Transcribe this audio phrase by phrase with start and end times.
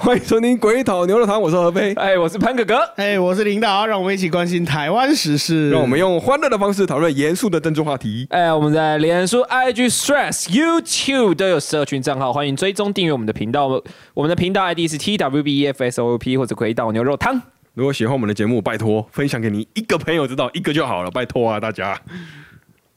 [0.02, 1.92] 欢迎收听《鬼岛牛肉汤》，我是何飞。
[1.92, 2.78] 哎，我是潘哥哥。
[2.96, 5.68] 哎，我是领导，让我们一起关心台湾时事。
[5.68, 8.26] 让我们用欢乐的方式讨论严肃的政治话题。
[8.30, 13.66] 哎，我们在脸书、IG、Stress、YouTube 都有社群账号，欢迎追踪订阅我们的频道。
[14.14, 17.42] 我们的频道 ID 是 TWBFSOP 或者鬼岛牛肉汤。
[17.74, 22.00] 如果喜欢我们的节目，拜托分享给你一个朋友知道，一个就好了，拜托啊，大家。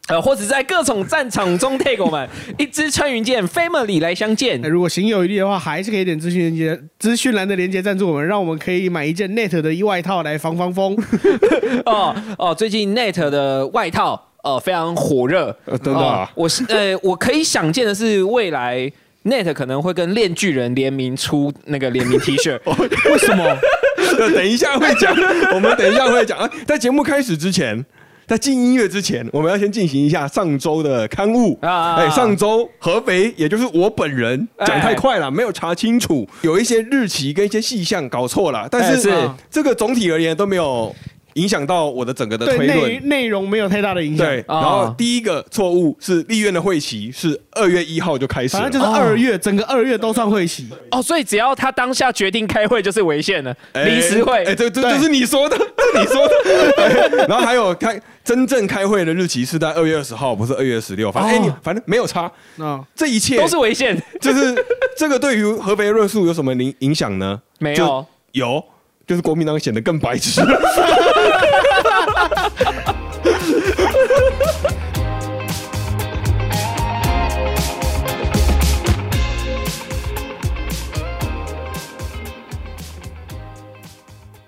[0.09, 2.27] 呃，或者在各种战场中 take 我们
[2.57, 4.61] 一支穿云箭 family 来相见。
[4.63, 10.93] 如果行有余力的话，还是可以点资讯连接、资讯栏的连接赞助我们，让我们可以买一件 net 的外套来防防风。
[11.87, 16.29] 哦哦，最近 net 的外套呃非常火热，真的。
[16.35, 18.91] 我是呃，我可以想见的是，未来
[19.23, 22.59] net 可能会跟炼巨人联名出那个联名 T 恤。
[23.09, 23.57] 为什么？
[24.35, 25.15] 等一下会讲，
[25.55, 27.85] 我们等一下会讲啊，在节目开始之前。
[28.27, 31.95] 在进音乐之前，我们要先进行一下上周的刊物啊！
[31.95, 40.95] 哎，上周合肥，也就是我本人讲太快了，没有查清楚，有一些日期跟一些细项搞错了，但是这个总体而言都没有。
[41.35, 44.23] 影响到我的整个的推论，内容没有太大的影响。
[44.23, 50.67] 对，然后第一个错误是立院的会期是二月一号就开始，反正就是二月，整个二月都算会期。
[50.91, 54.45] 哦，所以只要他当下决定开会就是违宪了，临时会。
[54.45, 55.57] 哎，这这就是你说的，
[55.95, 57.25] 你说的。
[57.27, 61.11] 然后还有开真正开会的日期是在二月二十号，不是二月十六。
[61.11, 62.31] 反正哎，反正没有差。
[62.57, 64.01] 啊，这一切都是违宪。
[64.21, 64.55] 就是
[64.97, 67.41] 这个对于合肥论述有什么影影响呢？
[67.59, 68.63] 没有，有。
[69.05, 70.41] 就是国民党显得更白痴。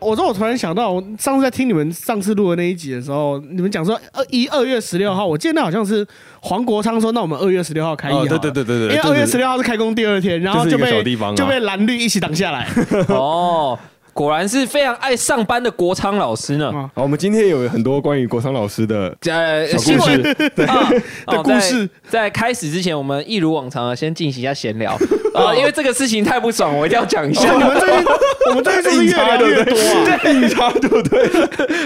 [0.06, 6.06] 我说，我突然想到，我上次在听你们上次录的那一集的时候，你们讲说二一二月十六号，我记得那好像是
[6.42, 8.28] 黄国昌说，那我们二月十六号开议。
[8.28, 11.04] 对对对对对，因为二月十六号是开工第二天，然后就被
[11.36, 12.68] 就被蓝绿一起挡下来。
[13.10, 13.78] 哦。
[14.16, 16.72] 果然是非常爱上班的国昌老师呢。
[16.72, 20.18] 好，我们今天有很多关于国昌老师的呃小故事
[20.56, 21.90] 的故事。
[22.10, 24.94] 在开始之前，我们一如往常的先进行一下闲聊
[25.36, 27.52] 啊，因为这个事情太不爽，我一定要讲一下。
[27.52, 28.06] 你们最近，
[28.52, 31.28] 我们最近是越来越多啊，对，差对不对？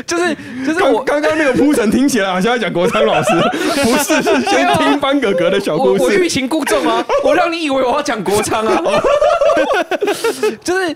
[0.04, 0.36] 就是
[0.68, 3.30] 就是我刚刚那个铺陈听起来好像要讲国昌老师，
[3.82, 6.04] 不是，是先听班哥哥的小故事。
[6.04, 8.84] 我欲擒故纵啊，我让你以为我要讲国昌啊，
[10.64, 10.96] 就是。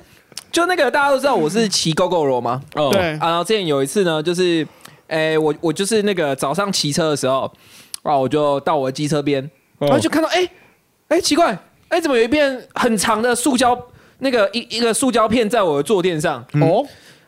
[0.51, 2.61] 就那个大家都知道我是骑 GoGo 罗吗？
[2.75, 3.01] 哦，对。
[3.01, 4.66] 然后之前有一次呢，就是，
[5.07, 7.51] 诶，我我就是那个早上骑车的时候，
[8.01, 9.49] 啊，我就到我的机车边，
[9.79, 10.49] 然后就看到，哎，
[11.07, 11.57] 哎，奇怪，
[11.89, 13.77] 哎，怎么有一片很长的塑胶
[14.19, 16.45] 那个一一个塑胶片在我的坐垫上？
[16.61, 16.85] 哦。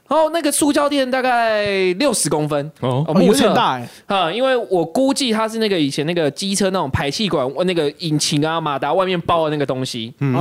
[0.08, 2.72] 然后那个塑胶垫大概六十公分。
[2.80, 10.34] 哦，目测大啊，因为我估计它是那个以前那个机车那种排气管，那个引擎啊马达外面包的那个东西，嗯，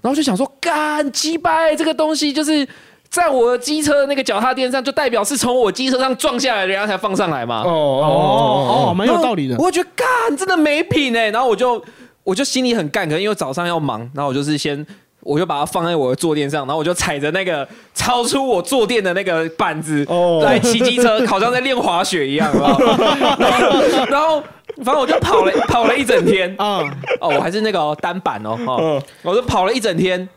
[0.00, 2.66] 然后就想说，干鸡掰，这个东西就是
[3.08, 7.62] 在我的机车那个脚踏垫上，就代表是从我机车上撞下来，然后才放上来嘛。
[7.64, 9.56] 哦哦哦，蛮有道理的。
[9.58, 10.06] 我觉得干
[10.36, 11.82] 真的没品哎，然后我就
[12.22, 14.86] 我就心里很干，可能因为早上要忙，然后我就是先。
[15.22, 20.04] 我就把它放在我的坐垫上，然后我就踩着那个超出我坐垫的那个板子
[20.42, 22.50] 来骑机车，好像在练滑雪一样，
[24.10, 24.42] 然后
[24.82, 26.54] 反正我就跑了跑了一整天。
[26.58, 26.80] 啊！
[27.20, 30.28] 哦，我还是那个单板哦，哈，我就跑了一整天，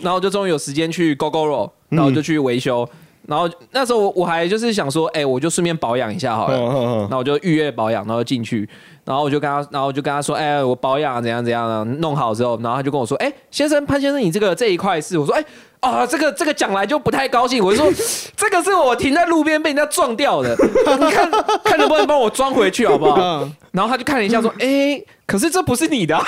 [0.00, 2.88] 然后就终于有时间去 GoGoRo，然后就去维修，
[3.26, 8.68] 然后那时候我还就是想说，哎，我就顺便保养一下好了，那我就预约保养，然后进去。
[9.08, 15.42] 然后我就跟他，然后我就跟他说，哎，我保养怎样怎样的，弄好之后，然后他就跟我说，哎，先生潘先生，你这个这一块是，我说，哎，
[15.80, 17.90] 啊，这个这个讲来就不太高兴，我就说，
[18.36, 20.54] 这个是我停在路边被人家撞掉的，
[21.00, 21.30] 你看
[21.64, 23.48] 看能不能帮我装回去好不好？
[23.72, 26.14] 然后他就看了一下说，哎，可是这不是你的。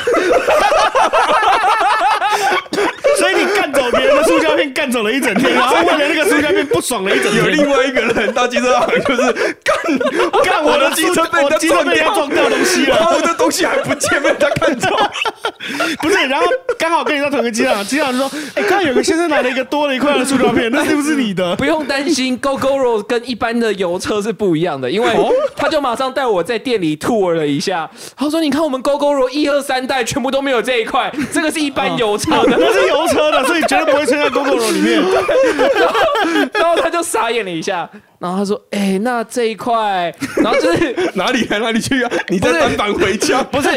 [3.21, 7.45] 所以你干走别人的塑胶片，干走了一整天， 然后为了那个塑胶片不爽了一整天。
[7.45, 9.33] 有另外一个人到机车行，就是
[9.63, 14.89] 干干我的机车被我机车被他撞掉东西了，然后我的东西还不见，被他看走。
[16.01, 16.47] 不是，然后
[16.79, 25.11] 刚好跟你到同一个机场，机场说：“哎，刚刚有个先生拿了一个多了一块的塑胶片，那是不是你的？”不用担心，Go Go Road 跟一般的油车是不一样的，因为
[25.55, 27.91] 他就马上带我在店里 tour 了一下。
[28.17, 35.01] 他说：“你看我们 Go Go Road 一二三代全部都没有这一块，这个是一般油车的， 那是油。”车的，所以绝对不会穿在公共楼里面。
[36.55, 42.11] 然后他就傻眼了一下，然后他说：“哎，那这一块，然后就是 哪里来哪里去啊？
[42.29, 43.43] 你在单板回家？
[43.51, 43.69] 不是？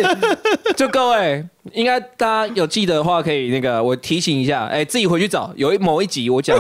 [0.76, 5.52] 就各位，应该大家有记得的话，可以那个我提醒一下，哎，自己回去找。
[5.56, 6.58] 有一某一集我讲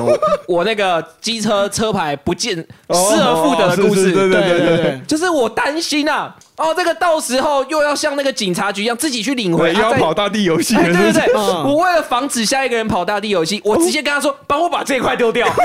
[0.48, 15.45] 我那个机车车牌不见失而复得的故事，对对对对对，就是我担心啊，哦，这个到时候又要像那个警察局一样自己去领回，要跑大地游戏，对对对，我为了防止下一个人跑大地游戏，我直接跟他说，帮我把这一块丢掉。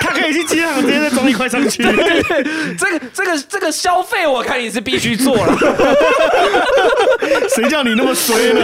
[0.00, 2.44] 他可以去机场直接再装一块上去 对对。
[2.76, 5.56] 这个这个这个消费，我看你是必须做了。
[7.54, 8.60] 谁叫你那么衰呢？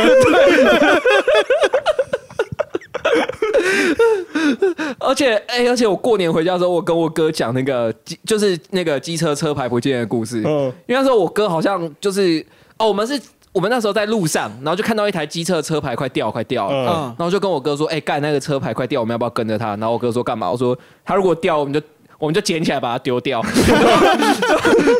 [4.98, 10.42] 而且，哎，而且我过年回家的时候，我跟我哥讲那个机，就是那个机车车牌不见的故事。
[10.44, 12.44] 嗯，因为那时候我哥好像就是
[12.78, 13.20] 哦，我们是
[13.52, 16.88] 我们那时候在路上，然后就看到一台机车车牌快掉，快掉了。
[16.88, 21.80] 嗯，然后就跟我哥说：“哎，干那个车牌快掉，我们要不要跟着他？”然后我哥说：“干嘛？”我说：“他如果掉，我们就。”
[22.22, 23.42] 我们就捡起来把它丢掉，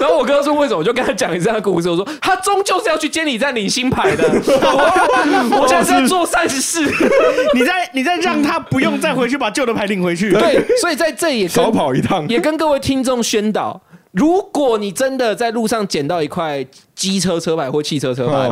[0.01, 0.79] 然后我哥说为什么？
[0.81, 1.89] 我就跟他讲一下故事。
[1.89, 4.25] 我说他终究是要去监理站领新牌的，
[5.57, 6.81] 我现在在做善事。
[7.55, 10.33] 你在你在让他不用再回去把旧的牌领回去。
[10.33, 13.81] 对，所以在这也少跑一趟，也跟各位听众宣导：
[14.11, 16.67] 如果你真的在路上捡到一块
[16.97, 18.51] 机车车牌或汽车车牌，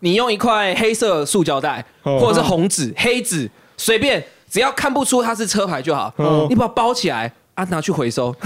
[0.00, 6.12] 你用一块黑色塑胶袋或者是红纸、黑纸，随便只要看不出它是车牌就好，
[6.50, 7.32] 你把它包起来。
[7.54, 8.34] 啊，拿去回收，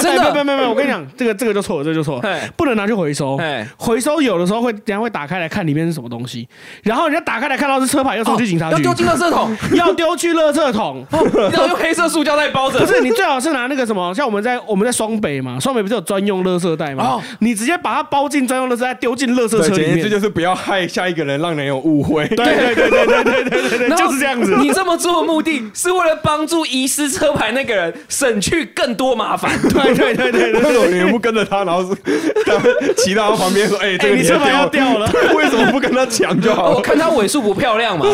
[0.00, 3.36] 真的没有没有没有，我跟你讲， 这个这个就错了，这就错了，不能拿去回收。
[3.76, 6.48] 回收有的时候会，人家会打开来看里面是什么东西，
[6.84, 12.78] 然后人家打开来看到是车牌，要送去警察局，要丢进垃圾桶， 要丢去垃圾桶，然后用黑色塑胶袋包着。
[12.78, 17.20] 不是，你最好是拿那个什么，像我们在我们在双北嘛，双北不是有专用垃圾袋吗？
[17.40, 22.28] 你直接把它包进专用垃圾袋，丢进垃圾车里面，这就是不要害下一个人，让人有误会。
[22.28, 24.54] 对对对对对对对对，就是这样子。
[24.60, 27.15] 你这么做的目的是为了帮助遗失。
[27.16, 38.06] 车牌那个人省去更多麻烦，对对对对，为什么你不跟着他，然后是骑到他旁边说：“哎，这个车牌要掉了，为什么不跟他抢就好了？” 我看他尾数不漂亮嘛，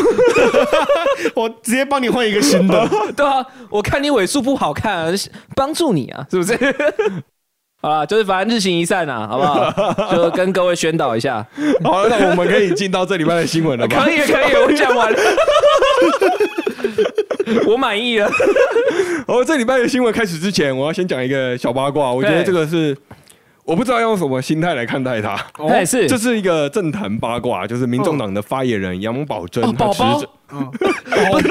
[1.35, 2.89] 我直接帮你换一个新的。
[3.17, 5.13] 对啊，我看你尾数不好看，
[5.57, 6.57] 帮助你啊，是不是？
[7.83, 10.15] 啊，就是反正日行一善呐，好不好？
[10.15, 11.45] 就跟各位宣导一下。
[11.83, 14.05] 好，那我们可以进到这礼拜的新闻了吧？
[14.05, 15.19] 可以，可以，我讲完了。
[17.67, 18.31] 我满意了。
[19.27, 22.13] 哦，这礼拜的新闻开始之前，我要先讲一个小八卦。
[22.13, 22.97] 我觉得这个是
[23.65, 25.35] 我不知道用什么心态来看待它。
[25.59, 30.25] 哦，是，这是一个政坛八卦，就是民众党的发言人杨宝珍，宝宝，宝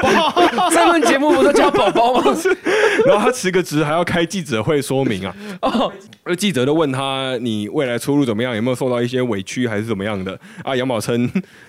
[0.01, 2.23] 宝，这轮节目不是叫宝宝吗？
[3.07, 5.35] 然后他辞个职还要开记者会说明啊。
[5.61, 5.91] 哦，
[6.23, 8.55] 而记者都问他，你未来出路怎么样？
[8.55, 10.37] 有没有受到一些委屈还是怎么样的？
[10.63, 11.27] 啊，杨宝琛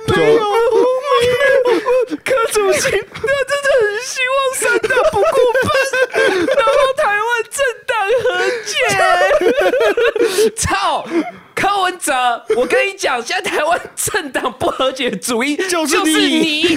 [0.08, 0.14] 就。
[2.24, 5.28] 柯主席，他真的很希望三大不过
[5.62, 5.66] 分，
[6.46, 7.92] 然后台湾政党
[8.22, 8.24] 和
[8.64, 8.72] 解。
[10.56, 11.06] 操！
[11.54, 16.76] 柯文哲，我跟你讲，现在台湾政党不和解主义就是你，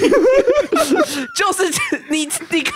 [1.34, 1.68] 就是
[2.08, 2.75] 你， 你柯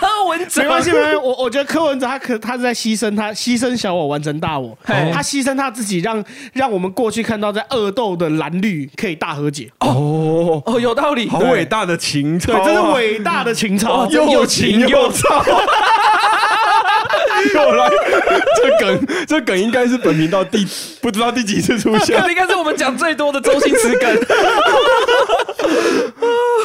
[0.57, 1.15] 没关系，没关系。
[1.21, 9.69] 我我觉得柯文哲他可他是在牺牲他牺牲小我完成大我，他牺牲他自己，让让我们过去看到在恶斗的蓝绿可以大和解。
[9.79, 15.43] 哦哦，有道理，好伟大的情操，这是伟大的情操，又情又操。
[17.53, 17.89] 又来，
[18.57, 20.65] 这梗这梗应该是本频道第
[21.01, 24.09] 不知道第几次出现， 应该是我们讲最多的周星驰梗。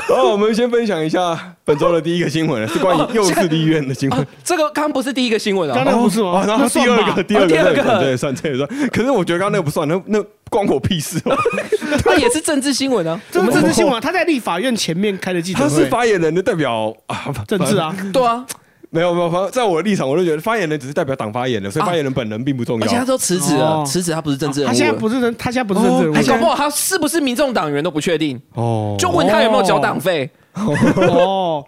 [0.09, 4.27] 好，我们先分享一下本周的第一个新闻，是关于幼稚医院的新闻。
[4.45, 6.45] 这个刚刚不是第一个新闻啊，刚刚不是吗？
[6.47, 8.69] 然后第二个，第二个，对，算这也算。
[8.91, 11.37] 可是我觉得刚刚那个不算，那那关我屁事哦。
[12.05, 18.45] 那也是政治新闻啊，这是政治新闻，他在立法院前面开的记者会，他是发言人的代表啊，政治啊，对啊。
[18.97, 22.87] 没有没有，在我的立场，我就觉得发言人只是代表党发言的，所以发言人本人并不重要。
[22.87, 24.73] 而且他都辞职了，辞职他不是政治人物。
[24.73, 26.27] 他现在不是人，他现在不是政治人物。
[26.27, 28.41] 搞不好他是不是民众党员都不确定。
[28.55, 30.31] 哦，就问他有没有交党费。
[30.55, 31.63] 哦，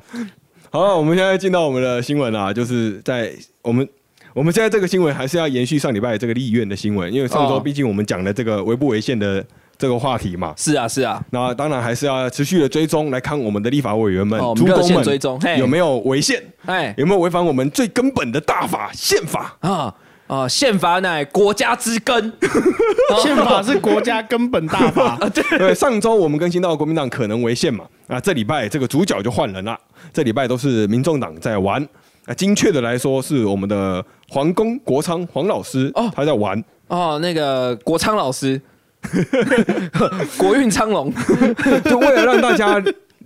[0.70, 3.30] 好了，我们现在进到我们的新闻啊，就是在
[3.60, 3.86] 我们
[4.32, 9.44] 我们现在这个新闻还是要延续上礼拜这个立院的新闻，因为上周毕竟我们讲的这个违不违宪的。
[9.78, 19.56] 这个话题嘛，是啊是啊，那当然还是要持续的追踪来看我们的立法委员们、诸公们追踪有没有违宪，哎，有没有违反我们最根本的大法宪法。
[19.60, 19.94] 啊
[20.26, 20.46] 啊！
[20.46, 22.32] 宪法乃国家之根，
[23.22, 25.16] 宪法是国家根本大法。
[25.32, 29.78] 对，上周我们更新到国民党可能违宪嘛，啊，这礼拜这个主角就换人了，
[30.12, 31.82] 这礼拜都是民众党在玩，
[32.26, 36.62] 啊，精确的来说是我们的皇宫国昌黄老师哦，他在玩。
[36.88, 38.60] 哦，那个国昌老师。
[40.36, 41.12] 国运昌隆，
[41.84, 42.82] 就为了让大家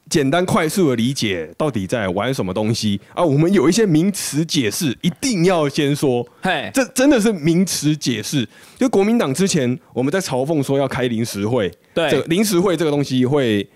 [0.09, 3.25] 简单快速的理解到底在玩什么东西啊？
[3.25, 6.27] 我们有一些名词解释，一定要先说。
[6.43, 8.47] 嘿，这真的是名词解释。
[8.77, 13.67] 就国民党之前我们在嘲讽说要开临时会，对，这个临时会这个东西会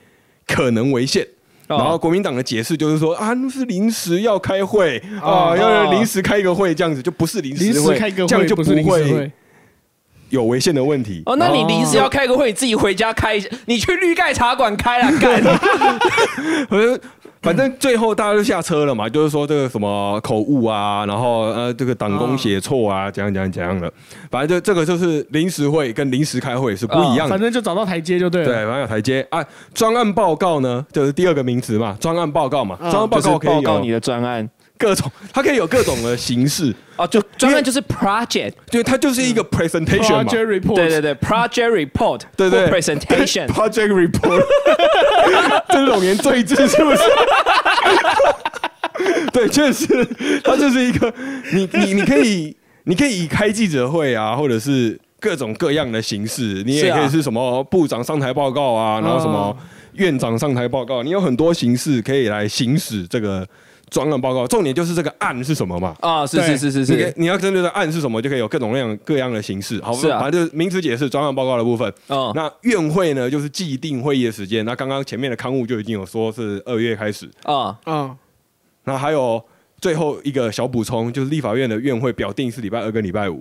[0.46, 1.26] 可能违宪。
[1.68, 9.32] 然后国民党的解释就是说啊，那是临时要开会啊，要临时开一个会这样子，就不是临时会，这样就不会。
[10.30, 15.42] 有违宪的问题哦，那你临时要开个会，你自己回家开一下，你去绿盖茶馆开了干。
[16.68, 17.00] 反 正
[17.42, 23.92] 反正最后大家都下车了嘛，就是说这个什么口误啊，然后呃这个党工写错啊，怎样怎样怎样的，
[24.30, 27.28] 反正就这个就是临时会跟临时开会是不一样的。
[27.28, 28.46] 反正就找到台阶就对了。
[28.48, 29.44] 对，反正有台阶啊。
[29.72, 34.48] 专案报告呢，就是第二个名词嘛，专案报告嘛，专案报告可以报告你的专案。
[34.78, 36.74] 各种，它可以有各种的形式。
[36.96, 44.42] 啊， 就专门就是 project，对，它就是一个 presentation 嘛，对对对，project report， 对对，presentation，project report，
[45.68, 47.02] 这是龙岩最字是不是？
[49.32, 49.86] 对，确实，
[50.42, 51.12] 它就是一个，
[51.52, 59.54] 你你你可以，你可以以开记者会啊，或者是各种各样的形式，你也可以是什么部长上台报告啊，然后什么
[59.94, 63.46] 院长上台报告，你有很多形式可以来行使这个。
[63.90, 65.94] 专案报告重点就是这个案是什么嘛？
[66.00, 69.80] 啊，是是是是是，你要针对的案是什么，就可以有各种各样各样的形式。
[69.80, 71.92] 好，反正就是名词解释专案报告的部分。
[72.08, 74.64] 哦，那院会呢，就是既定会议的时间。
[74.64, 77.30] 那刚刚前面的刊物就已经有说是二月开始。
[77.44, 78.16] 啊啊，
[78.84, 79.40] 那还有
[79.80, 83.40] 最后一个小补充，就是立法院的院会表定是礼拜二跟礼拜五。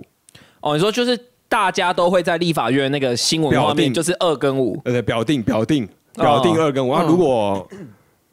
[0.60, 4.80] 哦，你说就是大家都会在立法院那个新闻画面，就是二跟五。
[4.84, 6.94] 呃，表定表定表定二跟五。
[6.94, 7.68] 那如果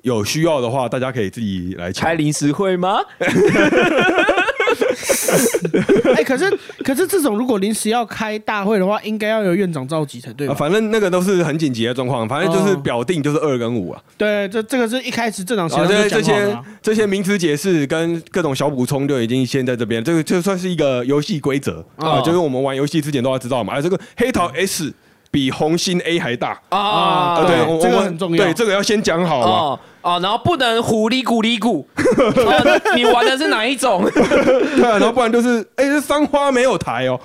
[0.03, 2.99] 有需要的话，大家可以自己来开临时会吗？
[6.15, 10.47] 哎，可是可是这种如果临时要开大会的话，应该要由院长召集才对。
[10.55, 14.01] 反正那个都是很紧急的状况，反正就是表定就是二跟五啊。
[14.17, 23.79] 对，这这个是一开始正常协商就这些这些名词解释跟各种小补充就已经先在这边，这个就算是一个游戏规则啊，就是我们玩游戏之前都要知道嘛。
[23.79, 24.93] 这个黑桃 S
[25.33, 26.61] 比红心 A 还大。
[26.69, 29.79] 啊，对，这个很重要，对，这个要先讲好嘛。
[30.03, 31.83] 哦，然后不能糊里咕里咕，
[32.93, 34.03] 你玩的是哪一种？
[34.13, 37.17] 对啊，然后不然就是，哎，这三花没有台哦，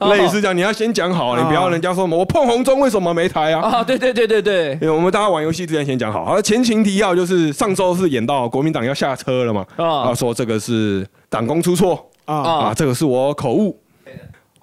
[0.08, 3.60] 类似这样，你要先讲好，你不要人家说什么我碰红中为什么没台啊？
[3.78, 6.24] 啊，对对对对对，我们大家玩游戏之前先讲好。
[6.24, 12.08] 好，前情提要就是上周是演到国民党要下车了嘛，啊，说这个是党工出错。
[12.26, 12.34] 啊。
[12.36, 13.76] 啊，这个是我口误。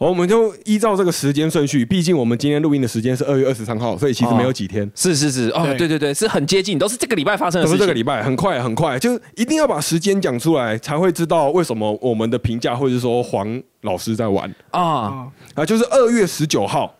[0.09, 4.89] 我们就依照这个时间顺序，毕竟我们今天录音的时间是二月二十三号，所以其实没有几天。
[4.95, 7.67] 是是是，哦，对对对，是很接近，都是这个礼拜发生的。
[7.67, 16.95] 都是这个礼拜，很快很快，就一定要把时间讲出来，才会知道为什么我们的评价，或者说黄老师在玩啊啊，就是二月十九号。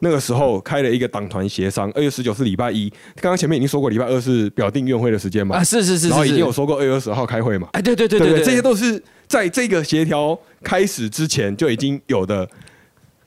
[0.00, 2.90] 那个时候开了一个党团协商，二月十九是礼拜一。
[3.14, 5.56] 刚刚前面已经说过，礼拜二是表定院会的时间嘛？
[5.56, 7.66] 啊，是是是，然后已经有说过二月二十号开会嘛？
[7.72, 12.48] 哎，对对对对对，这些都是在这个协调开始之前就已经有的，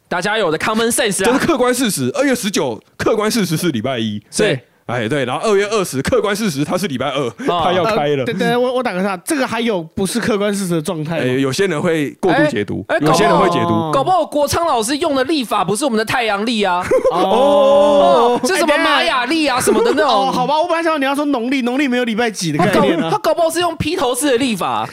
[0.07, 2.09] 大家有的 common sense 啊，就是客观事实。
[2.13, 4.63] 二月十九，客观事实是礼拜一，对。
[4.89, 8.25] 哎，对，然后二月二十，客观事实他是礼拜二，他要开了。
[8.25, 11.19] 对对，我我打个岔，这个还有不是客观事实的状态。
[11.19, 20.31] 哎，有些人会过度解读，有些人会解读，搞不好国昌老师用的历法不是我们的太阳历啊，哦，是什么玛雅历啊什么的那种。
[20.31, 24.87] 好吧，我本来想你要说农历，农历没有礼拜几的概念他搞不好是用披头士的历法，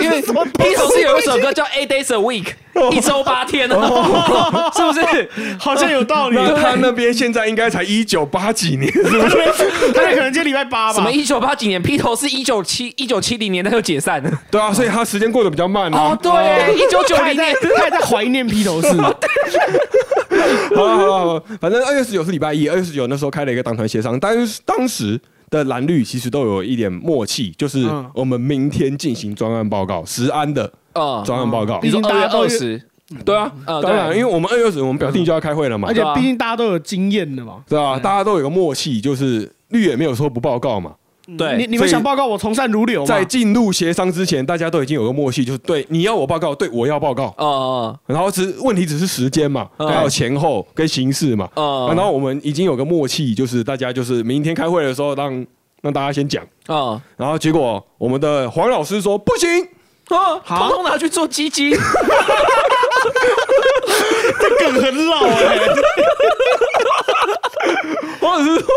[0.00, 2.44] 因为披头士有一首歌叫《Eight Days a Week》，
[2.92, 5.56] 一周八天哦， 是不是？
[5.58, 6.36] 好像有道理。
[6.56, 8.90] 他那边现在应该才一九八几年。
[9.94, 10.94] 他可能今天礼拜八吧？
[10.94, 11.82] 什么一九八几年？
[11.82, 14.30] 披头是一九七一九七零年他就解散了。
[14.50, 16.18] 对啊，所以他时间过得比较慢哦。
[16.22, 18.88] 对，一九九零年 他还在怀念披头士。
[20.74, 25.20] 好了好了好了，反正二月十九是礼拜一，二月十九那时候开了一个党团协商，但是当时
[25.50, 30.70] 的蓝绿其实都有一点默契，就是我们明天进行专案报告，石安的
[31.00, 32.82] 啊专案报告，毕竟二月二十。
[33.24, 40.92] 对啊，当然，因为我们二月二十我们表定就要开会了嘛，而且毕竟大家都有经验的嘛，对啊，大家都有个默契，就是绿也没有说不报告嘛。
[41.38, 43.06] 对，你你们想报告，我从善如流。
[43.06, 47.34] 在进入协商之前，大家都已经有个默契，就是对你要我报告，对我要报告。
[47.38, 47.98] 哦哦。
[48.06, 51.48] 然后只问题只是时间嘛，还有前后跟形式嘛。
[51.54, 51.88] 啊。
[51.88, 55.46] 然后我们已经有个默契，就是大家就是明天开会的时候，让
[55.80, 56.44] 让大家先讲。
[56.66, 57.00] 啊。
[57.16, 59.48] 然后结果我们的黄老师说不行。
[60.08, 61.70] 啊，统统拿去做鸡鸡，
[64.40, 65.58] 这梗很老哎。
[68.20, 68.68] 或者是说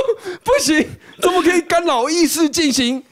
[0.44, 0.88] 不行，
[1.22, 3.04] 怎么可以干扰议事进行？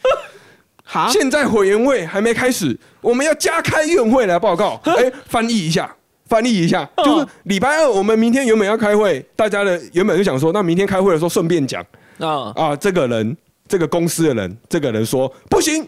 [0.83, 4.79] 好，现在委员会还没开始，我们要加开院会来报告。
[4.83, 5.95] 哎，翻译一下，
[6.27, 11.85] 翻译一下，就是礼拜二我们明天原本要开会，大家的原本就想说，那明天开会的时候顺便讲
[12.19, 13.37] 啊啊，这个人。
[13.69, 15.87] 这个公司的人，这个人说不行，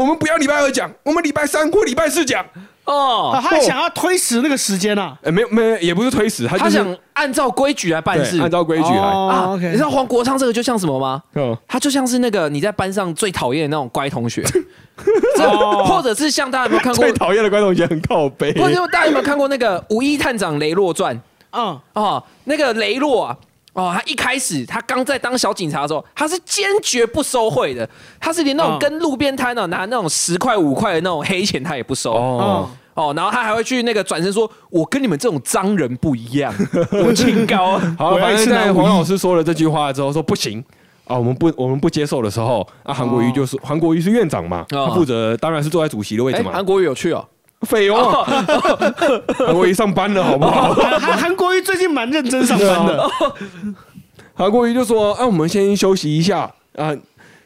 [0.00, 2.42] 我们不要礼拜二讲，我们礼拜三或礼拜四讲。
[2.84, 5.14] 哦，他还想要推迟那个时间啊？
[5.22, 9.54] 呃，没有没有，也不是推迟，他他想按照规矩来办事，按照规矩来啊。
[9.60, 11.22] 你知道黄国昌这个就像什么吗？
[11.68, 14.42] 他就像是那个你在班上最讨厌的那种乖同学，
[15.86, 21.14] 或者是像大家有没有看过最讨厌的乖同学很靠背，或者大家有没有看过那个《五一探长雷洛传》？
[21.52, 23.36] 嗯哦，那个雷洛啊。
[23.72, 32.12] 哦，他一开始他刚在当小警察的时候，他是坚决不收贿的，他是连那种跟路边摊的拿那种十块五块的那种黑钱他也不收。
[32.12, 36.52] 哦哦，然后他还会去那个转身说：“我跟你们这种脏人不一样，
[37.04, 40.62] 我清高。”好，反正在黄老师说了这句话之后，说不行
[41.06, 46.50] 啊，我们不我们不接受的时候，啊，韩国瑜就是韩国瑜是院长嘛，他负责当然是坐在主席的位置嘛。
[46.52, 47.24] 韩国瑜有去哦。
[47.66, 48.24] 废话，
[49.36, 50.72] 韩国瑜上班了，好不好？
[50.74, 53.10] 韩韩国瑜最近蛮认真上班的。
[54.34, 56.94] 韩国瑜就说：“啊，我们先休息一下啊。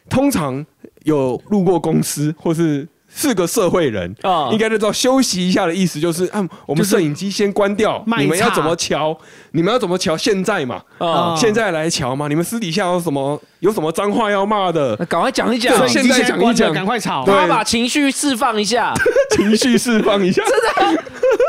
[0.09, 0.65] 通常
[1.03, 9.17] 有路过公司或是。”是个社会人啊，应该都知道休息一下的意思，就是嗯，我们摄影机先关掉，你们要怎么瞧？
[9.51, 10.17] 你们要怎么瞧？
[10.17, 12.27] 现在嘛，啊，现在来瞧嘛。
[12.27, 14.95] 你们私底下有什么有什么脏话要骂的？
[15.07, 18.93] 赶快讲一讲，现在讲一讲，赶快吵，对把情绪释放一下，
[19.35, 20.43] 情绪释放一下，
[20.77, 21.03] 真的。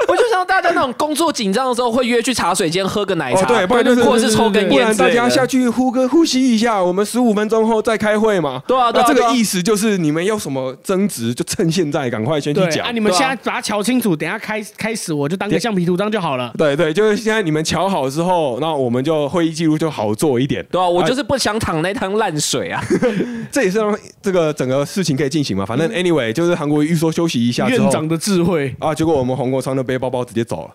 [0.08, 8.62] 我就像大家那种工作紧张的时候，会约去茶水间喝个奶茶，对，不然就是或者是抽根烟，不然大家下去呼个呼吸一下，我们十五分钟后再开会嘛。
[8.66, 12.86] 对啊，那这个意思就是你们有什么争执，就趁现在赶快先去讲。
[12.86, 16.50] 啊，你们现在把它瞧清楚，等下开开始我就当个橡皮图章就好了。
[16.56, 20.64] 对对，就是现在你们瞧好之后，那我们就会议记录就好做一点。
[20.70, 22.82] 对啊，我就是不想躺那滩烂水啊。
[23.50, 25.64] 这也是让这个整个事情可以进行嘛。
[25.64, 30.74] 反正 anyway，就是韩国瑜说休息一下院长的智慧啊，结果我们黄国昌的背包包直接走了。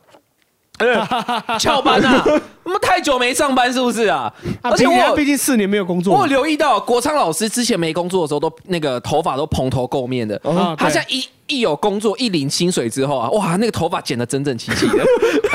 [1.60, 2.24] 翘班啊！
[2.64, 4.32] 我们太久没上班，是不是啊？
[4.62, 10.40] 而且我毕竟四年没有工作，我留意到国昌老师之前没工作的时候，都那个头发都蓬头垢面的。
[10.78, 15.04] 他现在一一有工作，一领薪水之后啊，哇，那个头发剪得整整齐齐的。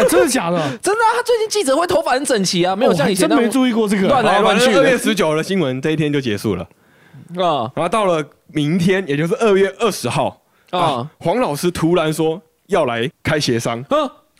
[0.09, 0.59] 真的假的？
[0.83, 1.09] 真的啊！
[1.16, 4.75] 他最近记者会头发很整齐啊，没有像以前真没注意过这个乱来乱去。
[4.75, 6.66] 二月十九的新闻这一天就结束了
[7.37, 10.40] 啊，然后到了明天，也就是二月二十号
[10.71, 13.83] 啊，黄老师突然说要来开协商。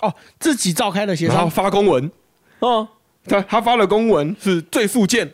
[0.01, 2.11] 哦，自己召开的协商，发公文。
[2.59, 2.87] 哦，
[3.27, 5.31] 他他发了公文是最附件，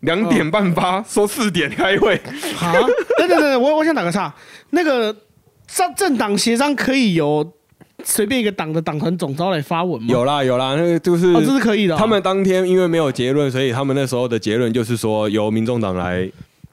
[0.00, 2.16] 两点半发，说四点开会。
[2.58, 2.72] 啊，
[3.18, 4.34] 等等等，我我想打个岔。
[4.70, 5.14] 那个
[5.66, 7.52] 政政党协商可以由
[8.04, 10.08] 随便一个党的党团总召来发文吗？
[10.10, 11.96] 有啦有啦，那个就是，这是可以的。
[11.96, 16.30] 他们当天因为没有结论，所以他们那时候的结论就是说由民众党来。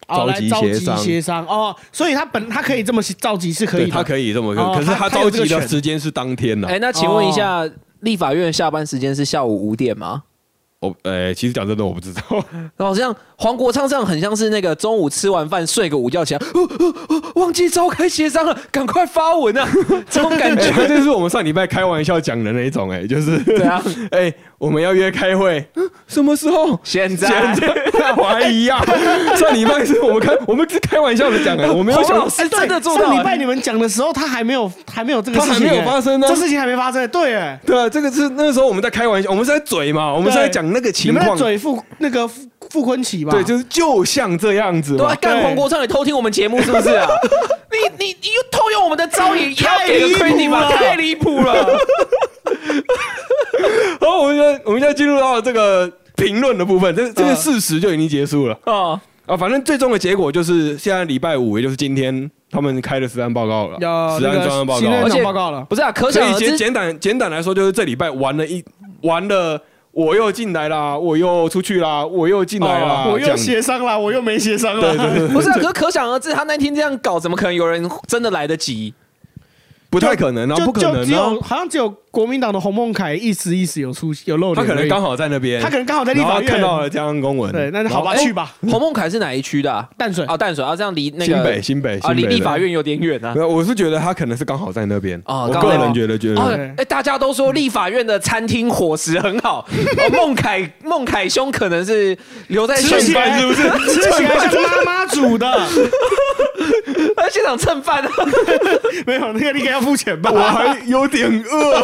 [0.08, 6.68] 召集协商，协商哦，所以他本他可以这么召集是可以，他可以这么，可是他召集的时间是当天呢。
[6.68, 7.70] 哎，那请问一下，
[8.02, 10.24] 立法院下班时间是下午五点吗？
[10.80, 12.22] 我呃，其实讲真的，我不知道。
[12.76, 16.42] 然后这样，黄国昌这样很像是那个中午吃完饭睡个午觉起来，
[17.34, 19.68] 忘记召开协商了，赶快发文啊！
[20.08, 25.68] 这种感觉， 这是我们上礼拜开玩笑讲的那一种，哎，就是对啊，哎，我们要约开会，
[26.06, 26.80] 什么时候？
[26.84, 27.28] 现在？
[27.56, 28.80] 现在怀疑啊！
[29.36, 33.06] 上礼拜是我们开，我们是开玩笑的讲哎，我们要想是真的做到。
[33.06, 37.08] 上礼拜你们讲的时候，他还没有还没有这个事情，还没有发生呢，这事情还没发生。
[37.10, 40.67] 对，哎，对啊，这个是那时候我们在开玩笑，我们是在嘴嘛，我们是在讲。
[40.72, 43.32] 那个情况，嘴傅那个傅傅坤奇吧？
[43.32, 44.96] 对，就是就像这样子。
[44.98, 47.08] 对，干黄国昌也偷听我们节目，是不是啊？
[47.70, 50.72] 你你你又偷用我们的招也要给个亏你吧？
[50.72, 51.54] 太离谱了！
[54.00, 59.38] 好，我们现在我们现在进入到这个评论的部分，这这个事实就已经结束了啊啊！
[59.38, 63.78] 反正最终的结果就是现在礼拜五，也就是今天，他们开的实案报告了，
[64.18, 65.92] 实案专案报告，而且报告了，不是啊？
[65.92, 68.64] 可想而知，简短简短来说，就是这礼拜玩了一
[69.02, 69.62] 玩了。
[69.98, 74.80] 我又进来啦，我又出去啦，我又进来啦，我又协商啦，我又没协商啦。
[74.80, 78.94] 对对对，不是，可可想而知，他那天这样搞，怎么可能有人真的来得及？
[79.90, 81.94] 不太可能啊，不可能啊，好像只有。
[82.10, 87.52] 国民党的洪孟凯一时一时有出有露脸，他可能刚好在那边，他可能刚好在立法院看到了这样公文。
[87.52, 88.56] 对，那就好吧，去吧。
[88.62, 89.88] 洪孟凯是哪一区的？
[89.96, 93.36] 淡水啊，淡水啊，这样离那个新北新北啊，离立法院有点远啊。
[93.36, 96.42] 没有我是觉得他可能是刚好在那边啊，我个人觉得觉得。
[96.76, 99.68] 哎，大家都说立法院的餐厅伙食很好，
[100.12, 103.62] 孟凯孟凯兄可能是留在吃起来是不是？
[103.94, 105.46] 吃起来像妈妈煮的，
[107.16, 108.10] 在现场蹭饭啊？
[109.06, 111.76] 没有，那个你给他付钱吧，我还有点饿。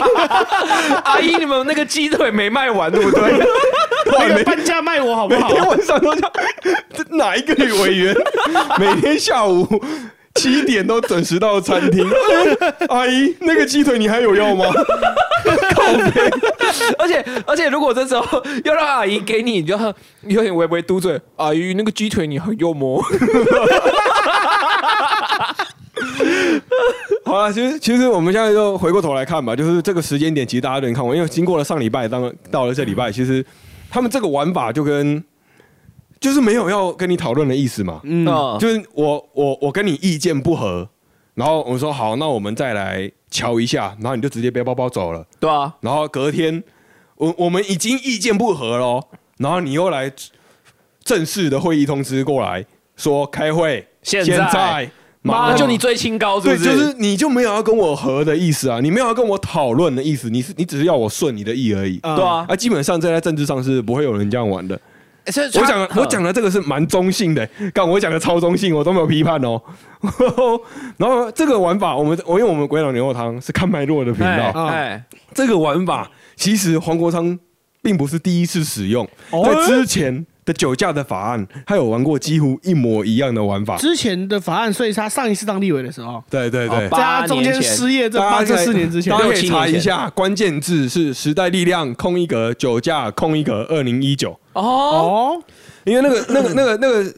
[1.06, 3.22] 阿姨，你们那个鸡腿没卖完，对不对？
[4.06, 5.48] 那个半价卖我好不好？
[5.50, 6.32] 每天晚上都叫
[7.10, 8.16] 哪一个女委员？
[8.80, 9.68] 每天下午
[10.36, 12.10] 七点都准时到餐厅。
[12.90, 14.66] 阿姨，那个鸡腿你还有要吗？
[16.98, 19.78] 而且而且，如果这时候要让阿姨给你，你就
[20.24, 21.22] 有点微微嘟嘴。
[21.36, 23.04] 阿姨，那个鸡腿你很幽默。
[27.26, 33.46] 好了，其实其实我们现在就回过头来看吧，就是这个时间点，其实大家都能看完，因为经过了上礼拜，当到了这礼拜，其实
[33.90, 35.24] 他们这个玩法就跟
[36.20, 38.02] 就是没有要跟你讨论的意思嘛。
[38.04, 38.26] 嗯，
[38.60, 40.88] 就是我我我跟你意见不合，
[41.36, 45.26] 然后我说好，那我们再来瞧一下，然后你就直接背包包走了。
[45.40, 46.64] 对啊，然后隔天
[47.16, 50.12] 我我们已经意见不合了，然后你又来
[51.04, 54.92] 正式的会议通知过来说开会，现在。
[55.24, 64.80] 妈，就你最清高，对，就是你就没有要跟我和的意思啊，你没有要跟我讨论的意思，你是你只是要我顺你的意而已，对啊，啊，基本上在政治上是不会有人这样玩的。
[65.26, 69.62] 我讲我讲的这个是蛮中性的，刚我讲的超中性，我都没有批判哦。
[70.98, 75.02] 然后这个玩法，我们我因为我们鬼佬牛肉汤是看脉络的频道，哎，
[75.34, 77.40] 这个玩法其实黄国昌
[77.82, 80.26] 并不是第一次使用，在之前。
[80.46, 83.78] 的酒驾的法案，他有玩过几乎一模一样的玩法。
[83.78, 94.38] 之前的法案，所以他上一次当立委的时候，对对对，在他中间失业这八这四年之前，大家可以查一下，关键字是时代力量空一格酒驾空一格二零一九。
[94.54, 95.42] 哦，
[95.86, 97.14] 因为那个那个那个那个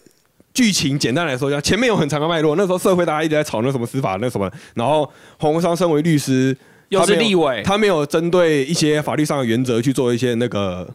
[0.54, 2.56] 剧情简单来说，前面有很长的脉络。
[2.56, 5.10] 那时候社会大家一直在吵那什么司法那什么，然后
[5.40, 6.56] 洪国昌身为律师，
[6.90, 10.88] 又是立委，他没有针对一些法律上的原则去做一些那个。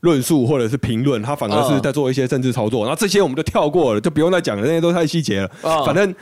[0.00, 5.50] 论述或者是评论，他反而是在做一些政治操作，然后这些我们就跳过了，就不用再讲了，那些都太细节了。
[5.84, 6.14] 反正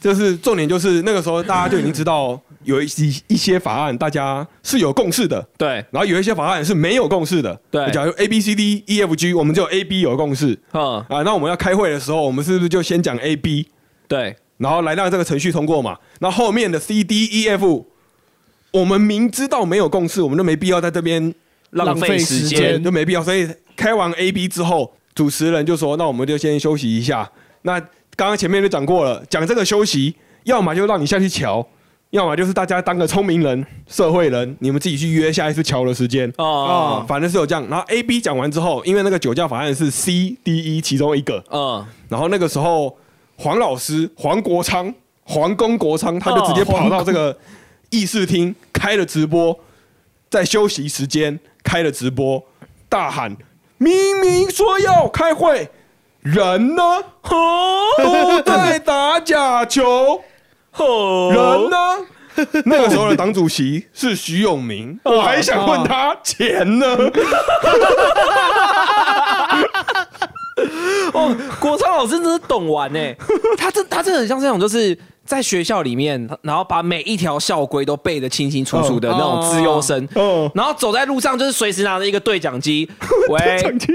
[0.00, 5.84] 就是重点就是那个时候大家就已经知道有一些一些法案大家是有共识的，对。
[5.90, 7.90] 然后有一些法案是没有共识的，对。
[7.90, 13.66] 假如 A B C D E F G，我们就 A B 有共识，啊啊，那我们要开会的时候，我们是不是就先讲 A B？
[14.06, 14.36] 对。
[14.58, 15.98] 然后来让这个程序通过嘛？
[16.20, 17.84] 那后面的 C D E F，
[18.70, 21.34] 我们明知道没有共识，我们都没必要在这边。
[21.74, 27.30] 浪费时间就没必要，所以开完 A B 之后，主持人就说：“那我们就先休息一下。”
[27.62, 27.78] 那
[28.16, 31.66] 刚刚前面就讲过了，讲这个休息，要么就让你下去瞧，
[32.10, 37.04] 要么就是大家当个聪明人、社会人，你们自己去约下一次瞧的时间哦。
[37.08, 37.66] 反正是有这样。
[37.68, 42.96] 然后 A B 讲完之后，因为那个酒驾法案是 C D E 其中一个，嗯，然后那个时候
[43.36, 47.36] 黄老师黄国昌、黄公国昌，他就直接跑到这个
[47.90, 49.58] 议事厅开了直播，
[50.30, 51.40] 在休息时间。
[51.64, 52.44] 开了直播，
[52.88, 53.36] 大喊
[53.78, 55.68] ：“明明说要开会，
[56.20, 56.82] 人呢？
[57.98, 60.22] 都在打假球，
[60.76, 61.76] 人呢？”
[62.66, 66.86] 那个时候的党主席是徐永明， 我还想问他钱呢。
[71.12, 73.14] 哦，国昌老师真是懂玩呢，
[73.56, 74.96] 他这他这很像这种就是。
[75.24, 80.06] 在学校里面，然后把每一条校规都背得清清楚楚的那种资优生，
[80.54, 82.88] 然后走在路上就是随时拿着一个对讲机。
[83.30, 83.38] 喂，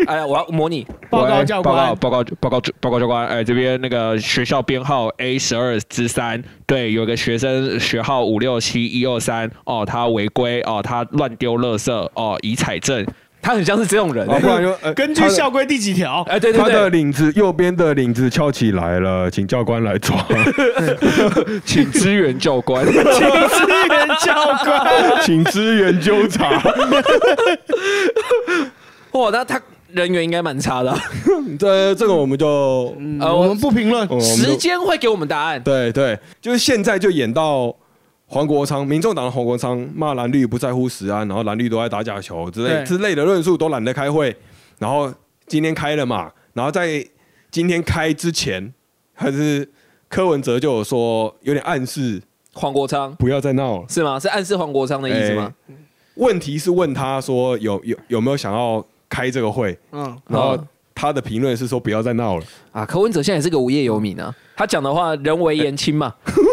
[0.08, 3.28] 哎，我要模拟报告教官，报告报告报告教官。
[3.28, 13.06] 哎，这边那个学校编号 A 十二之三，对，有个学生学号五六七一二三，哦，他违规，哦，他乱丢垃圾，哦，已采证。
[13.42, 16.22] 他很像是这种人，不然就根据校规第几条？
[16.30, 20.24] 哎，对对对，他的领子右边的领子翘起来了， 请教官来抓，
[21.66, 23.08] 请支援教官， 请支
[23.88, 26.62] 援教官，请支援纠察。
[29.12, 29.60] 哇，那他
[29.92, 30.96] 人缘应该蛮差的。
[31.58, 35.64] 这这个我们就呃，我们不评论，时间会给我们答案。
[35.64, 37.74] 对对，就是现在就演到。
[38.32, 44.36] 黄国昌，民众党的黄国昌骂蓝绿不在乎实安，然后蓝绿都在打假球之类之类的论述都懒得开会，
[44.78, 45.12] 然后
[45.48, 47.04] 今天开了嘛，然后在
[47.50, 48.72] 今天开之前，
[49.16, 49.68] 还是
[50.08, 52.22] 柯文哲就有说有点暗示
[52.54, 54.20] 黄国昌不要再闹了，是吗？
[54.20, 55.52] 是暗示黄国昌的意思吗？
[56.14, 59.76] 问题是问他说有有有没有想要开这个会？
[59.92, 60.56] 嗯，然后。
[61.02, 62.86] 他的评论是说不要再闹了啊！
[62.86, 66.14] 柯文哲现在也是个无业游民啊，他讲的话人为言轻嘛，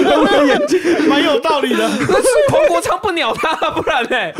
[0.00, 1.88] 人为言轻，蛮有道理的。
[2.08, 4.32] 那是彭国昌不鸟他，不然呢？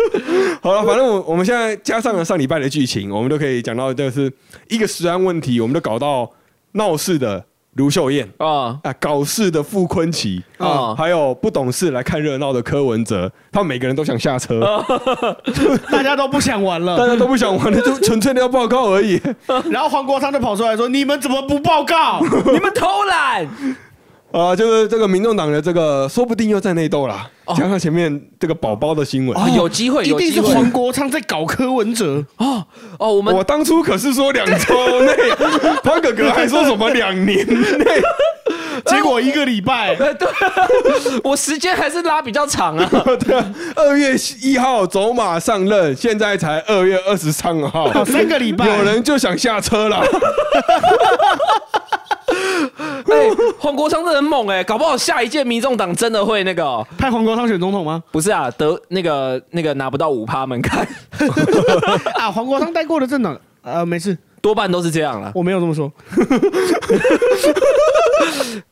[0.62, 4.32] 好了，反正我我们现在加上了上礼拜的剧情，我们都可以讲到，就是
[4.68, 6.30] 一个食安问题，我们都搞到
[6.72, 7.44] 闹事的。
[7.76, 14.60] 卢秀燕啊啊，搞事的傅坤奇啊，还有不懂事来看热闹的柯文哲，他们每个人都想下车，
[15.90, 19.20] 大家都不想玩了，大家都不想玩了，就纯粹的要报告而已。
[19.70, 22.20] 然后黄国昌就跑出来说：“你们怎么不报告？
[22.52, 23.48] 你们偷懒。”
[24.32, 27.28] 啊，就是这个民众党的这个，说不定又在内斗啦。
[27.56, 32.24] 加上前面这个宝宝的新闻，啊，有机会，一定是黄国昌在搞柯文哲。
[32.38, 32.64] 哦
[32.98, 35.12] 哦，我们我当初可是说两周内，
[35.84, 37.84] 潘哥哥还说什么两年内，
[38.94, 40.28] 结果一个礼拜， 对，
[41.24, 42.88] 我时间还是拉比较长啊。
[43.20, 43.42] 对，
[43.74, 50.02] 二月一号走马上任，现在才二月二十三号，三个礼拜，有人就想下车了。
[53.06, 53.28] 哎，
[53.58, 58.02] 黄国昌的很猛哎，搞不好下一届民众党真的会那个派黄国昌选总统吗？
[58.10, 60.86] 不是啊，得那个那个拿不到五趴门槛
[62.14, 62.30] 啊。
[62.30, 65.32] 黄国昌带过的政党，呃，没事，多半都是这样了。
[65.34, 65.90] 我没有这么说。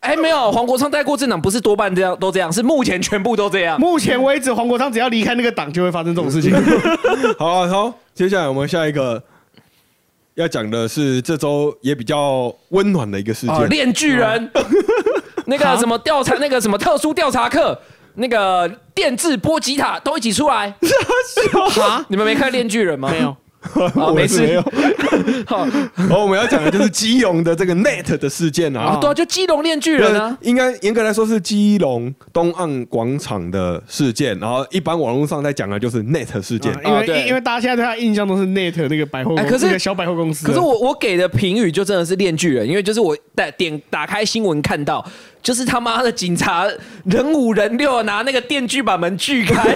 [0.00, 3.80] 哎，没有，黄国昌带过政党不是多半这样都这样，是目前全部都这样。
[3.80, 6.52] 目前为止，黄国昌只要离开那个党，就会发生这种事情。
[7.38, 9.22] 好好，接下来我们下一个。
[10.34, 14.50] 要讲的是这周也比较温暖的一个事件，炼巨人，
[15.44, 17.78] 那个什么调查，那个什么特殊调查课，
[18.14, 20.72] 那个电制波吉塔都一起出来。
[22.08, 23.10] 你们没看炼巨人吗？
[23.10, 23.36] 没有。
[24.14, 24.62] 没事。
[25.46, 28.98] 好，然 后我们要讲的就是基隆的这个 Net 的事件啊。
[29.00, 30.36] 对啊，就基隆炼巨人啊。
[30.40, 36.72] 应该严格来说是基隆东岸广场的事件，然后一般网络上在讲的就是 Net 事件。
[36.84, 40.46] 因为因为大家现在对他印象都是 Net 那个百货，可是小百货公司。
[40.46, 45.04] 可是我我给的评语就真的是炼巨人，因为就是我在点打开新闻看到，
[45.42, 46.66] 就是他妈的警察
[47.04, 49.74] 人五人六拿那个电锯把门锯开。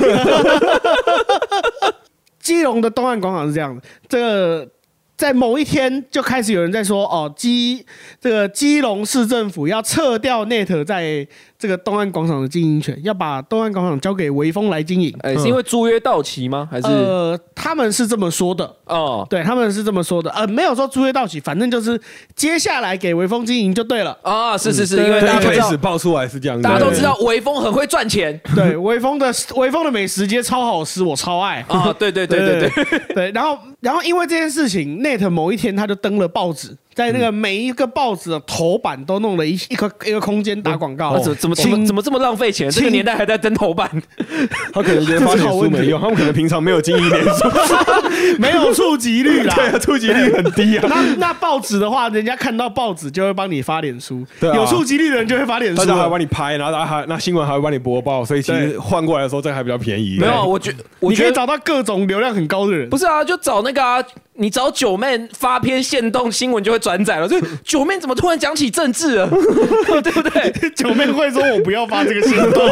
[2.44, 4.70] 基隆的东岸广场是这样的，这个。
[5.16, 7.84] 在某一天就开始有人在说哦，基
[8.20, 15.16] 这个基隆市政府要撤掉 Net 在这个东岸广场的经营权，要把东岸广场交给微风来经营。
[15.20, 16.68] 哎，是因为租约到期吗？
[16.70, 19.24] 还是呃，他们是这么说的哦。
[19.30, 20.28] 对，他们是这么说的。
[20.32, 21.98] 呃，没有说租约到期，反正就是
[22.34, 24.18] 接下来给微风经营就对了。
[24.22, 28.38] 啊，是是是，因为大家开始爆出来是这样，大家都知道微风很会赚钱。
[28.54, 31.64] 对，微风的微风的美食街超好吃，我超爱。
[31.68, 33.30] 啊，对对对对对对。
[33.30, 35.03] 然后然后因为这件事情。
[35.04, 36.74] Net 某一天，他就登了报纸。
[36.94, 42.70] 在那个每一个报纸的头版都弄了一一个一个空间打广告，怎怎么怎么怎么这么浪费钱？
[42.70, 43.90] 这个年代还在登头版，
[44.72, 47.48] 他可能觉得发脸书没用，他们可能平常没有经营脸书，
[48.38, 50.86] 没有触及率啦，对啊，触及率很低啊。
[50.88, 60.18] 那那报纸的话，人家看到报纸就会帮你发脸书，对有触及率的人就会发脸书，大家还帮你拍，然后还那新闻还会帮你播报，所以其实换过来的时候，这个还比较便宜。
[60.20, 64.02] 没有，我觉你可以找到各种流量很高的人，不是啊，就找那个啊，
[64.34, 67.40] 你找九妹发篇线动新闻就会转载了，就。
[67.64, 69.26] 九妹怎么突然讲起政治了？
[70.02, 70.70] 对不对？
[70.76, 72.68] 九妹会说我不要发这个行动。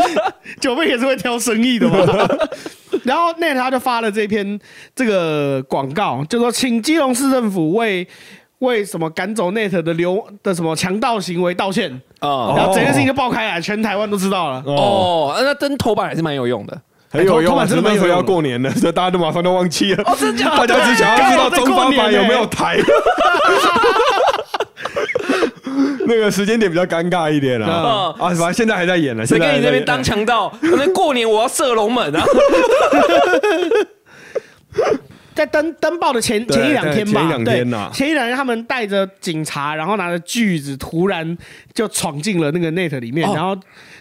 [0.58, 1.98] 九妹也是会挑生意的嘛。
[3.04, 4.58] 然后那他就发了这篇
[4.96, 8.06] 这个广告，就说请基隆市政府为
[8.58, 12.54] 为什么赶走 Net 的流的什么强盗行为道歉啊。
[12.56, 14.62] 然后整件事情就爆开来，全台湾都知道了。
[14.66, 17.66] 哦，那登头版还是蛮有用的，很有用。
[17.66, 20.02] 真的要过年了， 所以大家都马上都忘记了。
[20.08, 22.78] 哦，真的大家只想要知道中方版有没有台。
[26.06, 28.12] 那个时间点比较尴尬一点啊！
[28.18, 29.24] 啊，反正现在还在演呢。
[29.24, 30.52] 谁跟你那边当强盗？
[30.60, 32.24] 那过年我要射龙门啊！
[35.40, 41.36] 在登登报的前前一两天吧，对，前一两天他们带着警察，然后拿着锯子，突然
[41.72, 43.56] 就闯进了那个 net 里面，然后。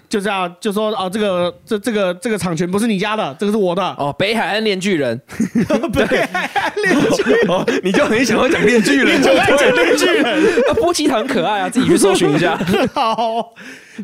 [0.10, 3.84] 就这样，就说哦，这个这这个这个场权不是你家的，这个是我的。
[3.96, 5.16] 哦，北海岸炼巨人，
[5.94, 10.44] 北海岸炼巨人， 你就很想要讲炼巨人， 就爱讲炼巨人。
[10.74, 12.60] 波奇很可爱啊，自己去搜寻一下。
[12.92, 13.54] 好，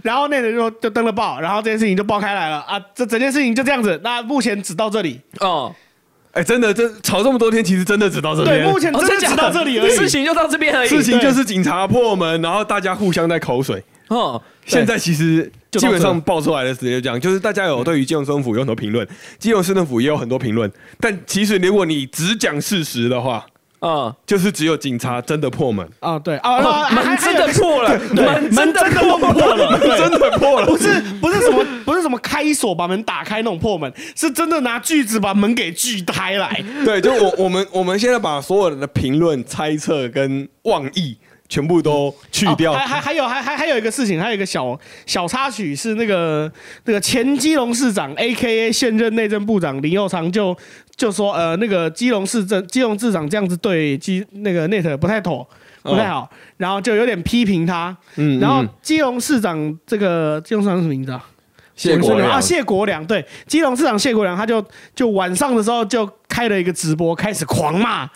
[0.04, 2.80] 然后那人就就登了报，然后这件事情就爆开来了啊！
[2.94, 4.00] 这整件事情就这样子。
[4.04, 5.74] 那目前只到这里哦。
[6.36, 8.64] 哎，真的，这吵这么多天，其实真的只到这边。
[8.64, 9.92] 对，目前真的只到这里而已。
[9.92, 10.88] 事情就到这边而已。
[10.90, 13.84] 事情就是警察破门，然后大家互相在口水。
[14.10, 15.52] 哦，现在其实。
[15.76, 19.06] 基本上爆出来的直接讲，就是大家有对于基隆市政府有很多评论，
[19.38, 20.72] 基隆市政府也有很多评论，
[21.02, 23.46] 但其实如果你只讲事实的话，
[23.86, 25.88] 啊，就是只有警察真的破门。
[26.00, 26.38] 啊，对。
[26.38, 36.64] 啊，门真的破了，门门真的破了， 真的破了，不是不是什么不是什么开锁把门打开那种破门，是真的拿锯子把门给锯开来。
[36.84, 41.18] 对，就我我们我们现在把所有人的评论、猜测跟妄议。
[41.48, 42.74] 全部都去掉。
[42.74, 46.52] 还还还有还还还有一个事情，还有一个小小插曲是那个
[46.86, 50.56] 那个前基隆市长 A K A 现任内政部长林佑昌就
[50.96, 55.48] 就说呃那个基隆市政基隆市长这样子对基那个 Net 不太妥
[55.84, 57.96] 不太好，然后就有点批评他。
[58.16, 61.24] 嗯，然后基隆市长这个基隆市长什么名字啊？
[61.76, 62.32] 谢国良。
[62.32, 64.64] 啊，谢国良对，基隆市长谢国良，他就
[64.96, 68.10] 就晚上的时候就开了一个直播，开始狂骂，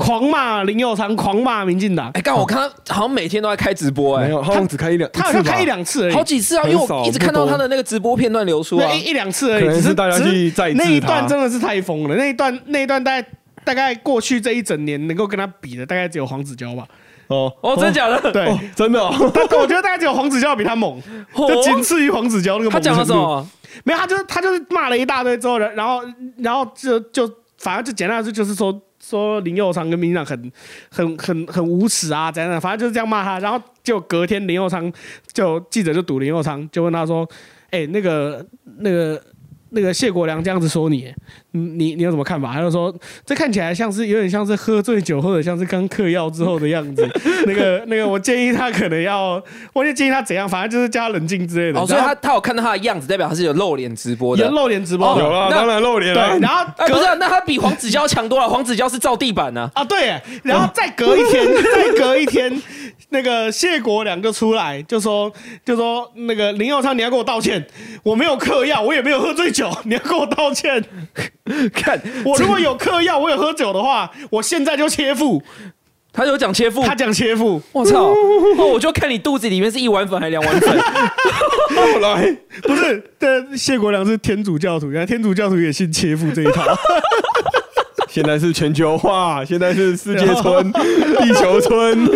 [0.00, 2.10] 狂骂林佑昌，狂骂民进党。
[2.14, 13.28] 哎，刚我看他好像每天都在开直播，哎，没有，他只开一两，他好像开一两次而已，好几次啊，因为我一直看到他的那个直播片段流出啊，一一两次而已，只是大家去在那一段真的是太疯了，那一段那一段大概
[13.64, 16.86] 大概过去这一整年能够跟他比的，大概只有黄子佼吧。
[17.28, 18.32] 哦哦，真的假的？
[18.32, 19.00] 对，真的。
[19.00, 19.12] 哦。
[19.34, 21.00] 我觉得大概只有黄子佼比他猛，
[21.34, 22.70] 就仅次于黄子佼那个。
[22.70, 23.46] 他讲了什么？
[23.84, 26.02] 没有，他就是他就是骂了一大堆之后，然后
[26.38, 30.52] 然后就就反正就简单来说就是说说林佑昌跟民进党很
[30.90, 33.38] 很很很无耻啊，怎样的，反正就是这样骂他。
[33.38, 34.92] 然后就隔天林佑昌
[35.32, 37.28] 就记者就堵林佑昌，就问他说
[37.70, 38.44] ：“哎，那个
[38.78, 39.22] 那个。”
[39.74, 41.10] 那个谢国良这样子说你，
[41.52, 42.52] 你你有什么看法？
[42.52, 47.08] 他就说这看起来像是有点像是喝醉酒或者像是刚嗑药之后的样子。
[47.46, 51.80] 那个那个，我建议他可能要，我就建议他怎样，反正就是叫他冷静之类的。
[51.80, 56.38] 哦，所以他他有看到他的样子，代表他是有露脸直播的，有露脸直播，有啊，当然露脸了。
[56.38, 58.48] 然后不是，那他比黄子佼强多了。
[58.48, 59.70] 黄子佼是照地板呢。
[59.74, 60.20] 啊，对。
[60.42, 62.62] 然后再隔一天， 再隔一天，
[63.10, 65.32] 那个谢国良就出来就说
[65.64, 67.64] 就说那个林佑昌，你要给我道歉，
[68.02, 69.70] 我没有嗑药，我也没有喝醉酒。
[69.84, 70.82] 你要跟我道歉，
[71.72, 75.42] 看我如果有嗑药，我有喝酒的话，我现在就切腹。
[76.14, 78.12] 他有讲切腹，他讲切腹，我操！
[78.58, 80.78] 我就看你肚子里面是一碗粉还是两碗粉。
[80.78, 86.62] 后来不是，但，谢国良是天主教徒，原来天主教徒也信切腹这一套。
[88.10, 92.06] 现在是全球化，现在是世界村、地球村，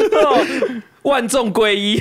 [1.05, 1.99] 万众归一。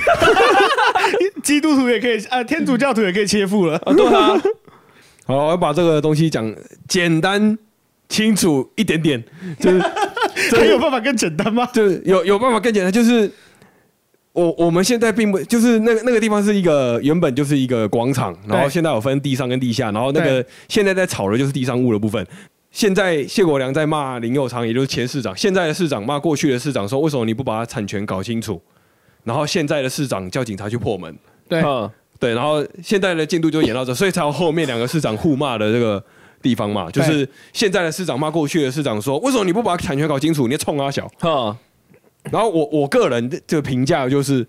[1.44, 3.80] 基督徒也可以，呃，天主教徒也可以切腹了。
[3.96, 4.38] 对啊。
[5.26, 6.56] 好，我要把这个东西讲
[6.88, 7.58] 简单
[8.08, 9.24] 清楚一点点，
[9.60, 9.72] 就
[10.38, 11.68] 是还有办法更简单吗？
[11.74, 13.32] 就是有有办法更简单，就是
[14.34, 22.26] 我我们现在并不就是那个那个地方是一个原本就是一个广场，然后现在有分地上跟地下，然后那个现在在吵的就是地上物的部分。
[22.70, 28.62] 现在谢国良在骂林佑昌，也就是前市长，现在的市长骂过去的市长，说为什么你不把产权搞清楚？
[29.24, 31.64] 然后现在的市长叫警察去破门，对。
[32.20, 36.04] 对，然后现在的进度就演到这，所以才有后面两个市长互骂的这个
[36.42, 36.90] 地方嘛。
[36.92, 40.48] 就是现在的市长骂过去的市长说：“为什么你不把产权搞清楚？
[40.48, 41.56] 你冲阿小。”哈。
[42.32, 44.48] 然后我我个人这个评价就是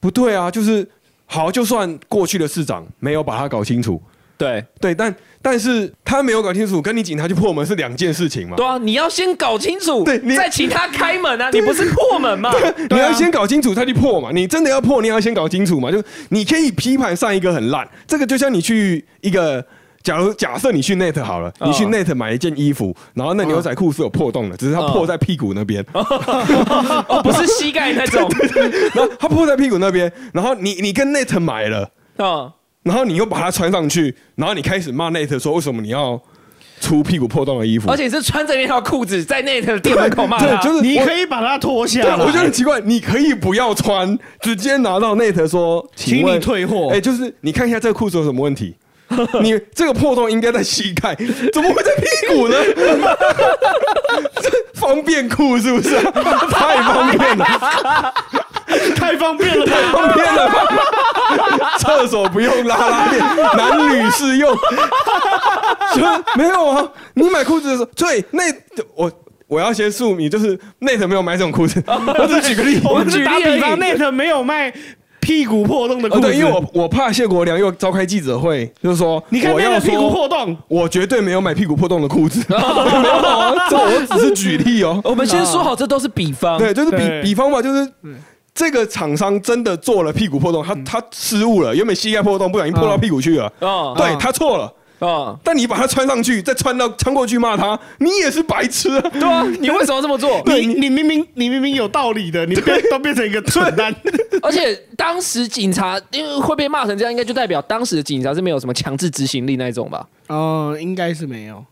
[0.00, 0.88] 不对啊，就是
[1.26, 4.02] 好，就算过去的市长没有把它搞清楚，
[4.42, 8.56] 对对，但但是他没有搞清楚，跟你警察去破门是两件事情嘛。
[8.56, 12.52] 对啊，你要先搞清楚，对，再请他开门啊，你不是破门嘛？
[12.90, 15.90] 你要先搞清楚他去破嘛，你真的要破，你要先搞清楚嘛。
[15.90, 19.64] 就你可以批判上一个很烂，这个就像你去一个。
[20.02, 25.80] 假如假设你去 Net 好了，你去 Net 买一件衣服，然后那牛仔裤是有破洞的，只是它破在屁股那边，
[27.22, 28.28] 不是膝盖那种。
[28.94, 31.88] 然后它破在屁股那边，然后你你跟 Net 买了，
[32.82, 36.20] 然后你又把它穿上去，然后你开始骂 Net 说为什么你要
[36.80, 42.16] 出屁股破洞的衣服，而且是穿着那条裤子在 Net 店门口骂他，就是你可以把它脱下来。
[42.16, 46.90] 我觉得很奇怪，你可以不要穿，直接拿到 Net 说，请你退货。
[46.92, 48.76] 哎，就是你看一下这个裤子有什么问题。
[49.42, 51.14] 你这个破洞应该在膝盖，
[51.52, 52.56] 怎么会在屁股呢？
[54.72, 56.00] 方便裤是不是？
[56.50, 58.14] 太方便了，
[58.96, 60.50] 太方便了，太方便了！
[61.78, 63.24] 厕所不用拉拉链，
[63.56, 64.56] 男女适用。
[66.36, 68.42] 没有啊，你买裤子的时候，对，那
[68.94, 69.10] 我
[69.46, 71.82] 我要先诉你，就是 Net 没有买这种裤子。
[71.86, 74.72] 我只举个例子，我只打比方，Net 没有卖。
[75.20, 82.62] 屁股破洞的裤子，对，因为我我怕谢国良又召开记者会，就是说，你看我要屁股破洞，我绝对没有买屁股破洞的裤子，没有
[83.70, 85.00] 这我只是举例哦。
[85.04, 87.88] 我们先说好，这都是比方，对，就是比比方嘛，就是
[88.54, 94.72] 这个厂商真的做了屁股破洞，他他失误了，原本膝盖破洞，不小心破到屁股去了，啊，对他错了。
[95.02, 95.36] 啊！
[95.42, 100.40] 但你把它穿上去，再穿到穿过去骂他，你也是白痴，啊对啊，你为什么这么做？
[100.46, 103.92] 你你明明你明明有道理的，你变 都变成一个蠢蛋。
[104.40, 110.06] 而且当时警察因为会被骂成这样，应该就代表当时的警察是没有什么强制执行力那一种吧？
[110.28, 111.64] 哦，应该是没有。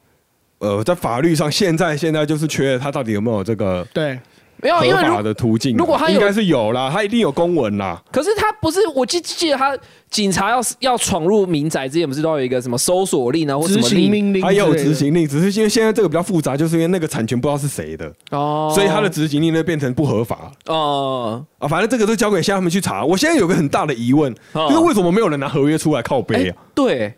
[0.58, 4.18] 呃，在法律上，现在现在就是缺他到底有没有这个对。
[4.62, 8.02] 没有合法的途径，如果他应该是有啦，他一定有公文啦。
[8.12, 9.76] 可是他不是，我记记得他
[10.10, 14.40] 警察要要闯入民宅之前，不是都有一个什么搜索令啊，或什么令？
[14.40, 23.04] 他有执行令，只是因为现在这个比较复杂，就是因为那个产权不知道是谁的哦，所以他的执行令呢变成不合法哦啊，反正这个都交给现在他们去查。
[23.04, 26.56] 我现在有个很大的疑问，就是为什么没有人拿合约出来靠背啊？
[26.74, 27.14] 对，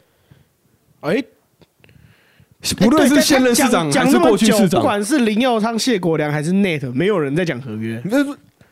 [1.00, 1.22] 哎。
[2.78, 8.00] 不论是现任市长还是过去市长，不管是林佑昌、谢国良还是 Net，没有人在讲合约。
[8.04, 8.24] 那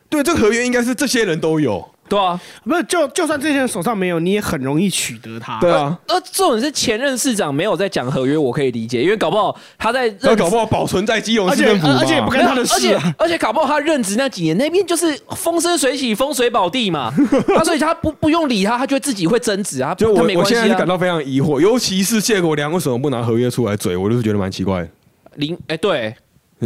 [0.09, 1.85] 对，这合约应该是这些人都有。
[2.11, 5.57] 对啊，不是就就算这些人手上没有，你也很容易取得他。
[5.61, 17.13] 对啊，呃，这种是前任市长没有在讲合约，我可以理解，因为搞不好他在，那搞不好保存在基隆市政府，而且也不跟他的事，而且搞不好他任职那几年那边就是风生水起、风水宝地嘛，
[17.55, 19.95] 啊，所以他不不用理他，他就自己会增值啊。
[19.95, 24.85] 就我我现在就感到非常疑惑，尤其是谢国良为什么不拿合约出来嘴，我就是觉得蛮奇怪。
[25.35, 26.13] 林哎对。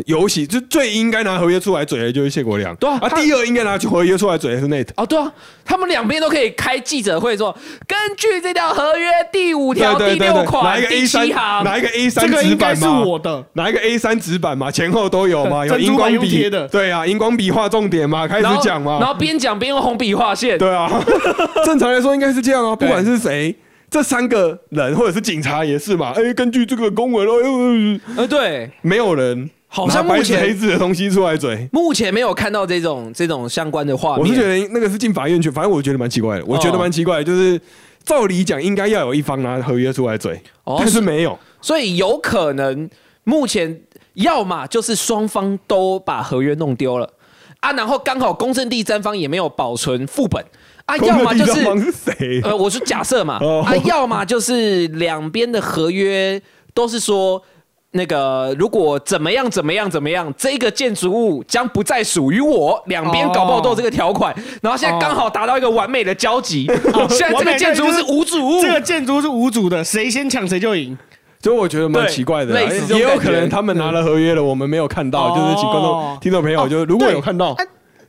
[0.06, 3.00] 尤其就最应该拿合约出来嘴的就是谢国良，对啊。
[3.02, 4.88] 啊第二应该拿合约出来嘴的是 Net。
[4.98, 5.32] 哦，对啊，
[5.64, 7.56] 他们两边都可以开记者会说，
[7.88, 13.02] 根据这条合约第五条第六款第七行，拿一个 A 三纸板吗？
[13.02, 20.90] 我的，拿一个 A 三纸板嘛，前后都有嘛， 有荧光笔的，对啊，荧光笔画重点嘛，开始讲嘛，然后边讲边用红笔画线，对啊，
[21.66, 23.56] 正常来说应该是这样啊，不管是谁。
[23.88, 26.12] 这三个人或者是警察也是嘛？
[26.18, 34.20] 哎，根据这个公文哦，呃，对，没有人好像目前黑字的东西出来嘴，目前没有看到这种这种相关的画面。
[34.22, 36.46] 我是觉得那个是进法院去，反正我觉得蛮奇怪的。
[36.46, 37.60] 我觉得蛮奇怪的，就是
[38.06, 42.90] 照理讲应该要有一方拿合约出来嘴，但是没有，所以有可能
[43.26, 43.82] 目前
[44.14, 47.12] 要么就是双方都把合约弄丢了
[47.60, 50.42] 啊，然后刚好公证第三方也没有保存副本。
[50.86, 52.40] 啊，要么就是谁？
[52.44, 53.40] 呃，我是假设嘛。
[53.66, 56.42] 啊，要么就是两边的合约
[56.76, 57.42] 都是说，
[57.96, 62.82] 那个如果怎么样怎么样怎么样，这个建筑物将不再属于我。
[62.88, 66.70] 两边搞不好都有这个条款，然后现在刚好达到一个完美的交集。
[67.10, 70.98] 现在这个建筑是无主物，这个建筑是无主的，谁先抢谁就赢。
[71.42, 75.30] 所以我觉得蛮奇怪的，也有可能他们拿了合约了，我们没有看到。
[75.30, 77.56] 就是请观众、听众朋友，就如果有看到。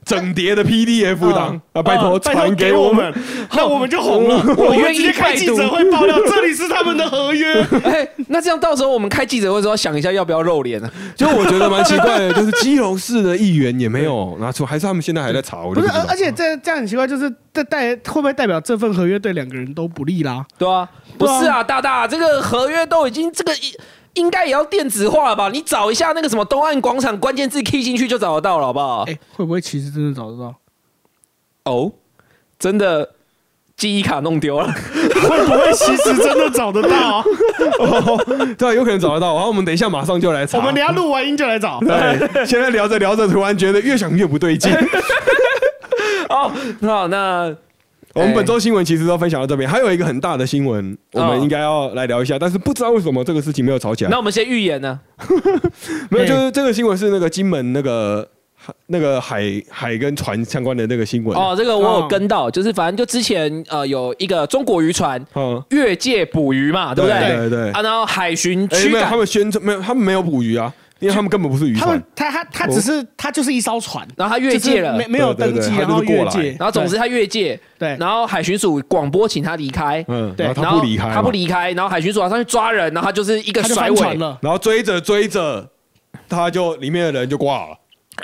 [0.07, 3.13] 整叠的 PDF 档啊，拜托传给我们，
[3.51, 4.41] 那我们就红了。
[4.55, 7.61] 我愿意开记者会爆料，这里是他们的合约。
[7.83, 10.89] 哎，那这样到时候我们开记者会时候，想一下要不要露脸呢？
[11.13, 15.73] 就我觉得蛮奇怪的，就是基隆市的议员也没有拿出，还是他们现在还在吵？
[15.73, 20.45] 不是，而且这这样很奇怪，就是这代会不会代表这份合约对两个人都不利啦？
[20.57, 20.87] 对啊，
[21.17, 23.51] 不是啊，大大，这个合约都已经这个。
[24.17, 25.49] 应该也要电子化了吧？
[25.49, 29.03] 你找一下那个什么东岸广场，关键字 key 进去就找得到了，好不好？
[29.07, 30.55] 哎，会不会其实真的找得到？
[31.65, 31.91] 哦，
[32.57, 33.09] 真的
[33.75, 37.23] 记忆卡弄丢了， 会不会其实真的找得到？
[38.57, 39.35] 对，有可能找得到。
[39.35, 41.79] 然后我们等一下马上就来查，我们等下录完音就来找。
[41.81, 44.73] 对，现在聊着聊着，突然觉得越想越不对劲。
[46.29, 46.51] 哦，
[46.81, 47.55] 好，那。
[48.17, 54.09] 我们本周新闻其实都分享到这边，还有一个很大的新闻，我们应该要来聊一下，但是不知道为什么这个事情没有吵起来。
[54.09, 54.99] 那我们先预言呢？
[56.09, 58.27] 没有， 就是这个新闻是那个金门那个
[58.87, 61.37] 那个海海跟船相关的那个新闻。
[61.37, 65.23] 哦，这个我有跟到，就是反正就之前呃有一个中国渔船
[65.69, 67.37] 越界捕鱼嘛，对不对？
[67.37, 67.71] 对对。
[67.71, 70.73] 啊，然后海巡驱赶他们宣称没有，他们没有捕鱼啊。
[70.99, 84.15] 因为他们根本不是渔船，他们他他他只是他就是一艘船，然后他越界了，没没有登记，然后越界，然后总之他越界，对，然后海巡署广播请他离开，嗯，对，他不离开，他不离开，然后海巡署马上去抓人，然后他就是一个甩尾。
[84.15, 85.69] 了，然后追着追着，
[86.27, 87.77] 他就里面的人就挂了，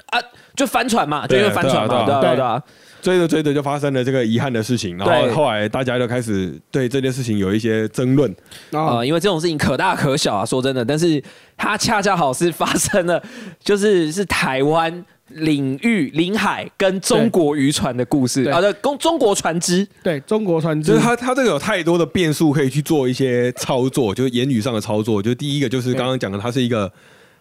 [0.07, 0.19] 啊，
[0.55, 2.61] 就翻船嘛，就因为翻船嘛，对对对。
[3.03, 8.33] 追着追着就发生了这个遗憾的事情，然后后来大家就开始对这件事情有一些争论。
[8.71, 11.21] 啊，因为这种事情可大可小啊，说真的，但是
[11.57, 13.21] 它恰恰好是发生了，
[13.61, 26.89] 就是 是台湾领域领海跟中国渔船的故事啊，对，中中国船只，对中国船只，就是它它这个有太多的变数可以去做一些操作，就是言语上的操作，就第一个就是刚刚讲的，它是一个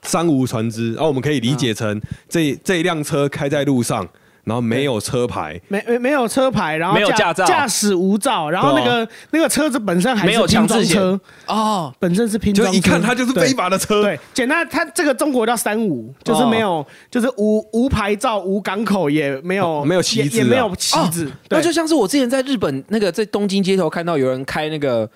[0.03, 4.09] 三无船只，然后我们可以理解成这这一辆车开在路上。
[4.45, 11.21] 然后没有车牌，没没没有车牌，然后没有驾照，驾驶无照，然后那个那个车子本身还是拼装车。
[11.47, 14.03] 哦，本身是拼装，就一看它就是非法的车。
[14.03, 21.31] 对，简单，它这个中国叫三无，就是没有，就是无无牌照、无港口，也没有没有旗子，也没有旗子。
[21.49, 25.09] 那就像是我之前在日本那个在东京街头看到有人开那个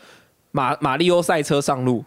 [0.53, 2.05] 马马里奥赛车上路，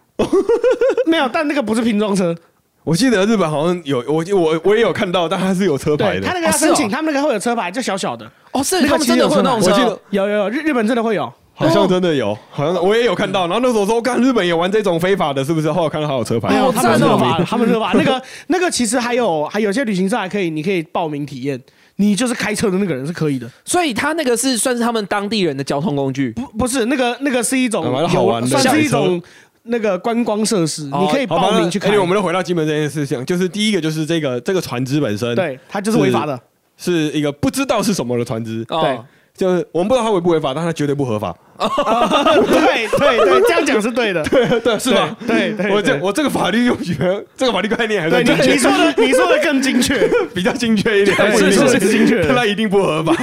[1.06, 2.34] 没有，但那个不是拼装车。
[2.82, 6.26] 我记得日本好像有我我我也有看到，但它是有车牌的。
[6.26, 8.30] 他那个要申请，他们那个会有车牌，就小小的。
[8.52, 10.00] 哦，是他们真的会那种车？
[10.10, 13.42] 有有有，日日本真的会有，好像真的有，好像我也有看到。
[13.46, 15.70] 然后那时候说，看日本也玩这种非法的，是不是？
[15.70, 17.92] 后来看到还有车牌，没有他们合法，他们合法。
[17.98, 21.60] 那个那个其实还有还有些旅行社还可以，你可以报名体验，
[21.96, 23.46] 你就是开车的那个人是可以的。
[23.62, 26.32] 所以他那个是算是他们当地人的交通工具？
[26.32, 29.22] 不不是，那个那个是一种好玩的，算是一种。
[29.64, 31.94] 那个观光设施，你可以报名去看。
[31.98, 36.40] 我们又回到金门这件事情，就是第一个就是这个这个船只本身，对，它就是违法的，
[36.76, 38.64] 是一个不知道是什么的船只。
[38.64, 38.98] 对，
[39.36, 41.36] 就是我们不知道它违不违法，但它绝对不合法。
[41.60, 45.14] 对对对，这样讲是对的， 对对是吧？
[45.26, 46.96] 对对，我这我这个法律用语，
[47.36, 53.14] 这个法律概念还是你你说的你说的更精确， 比较精确一点，是是精确，它一定不合法。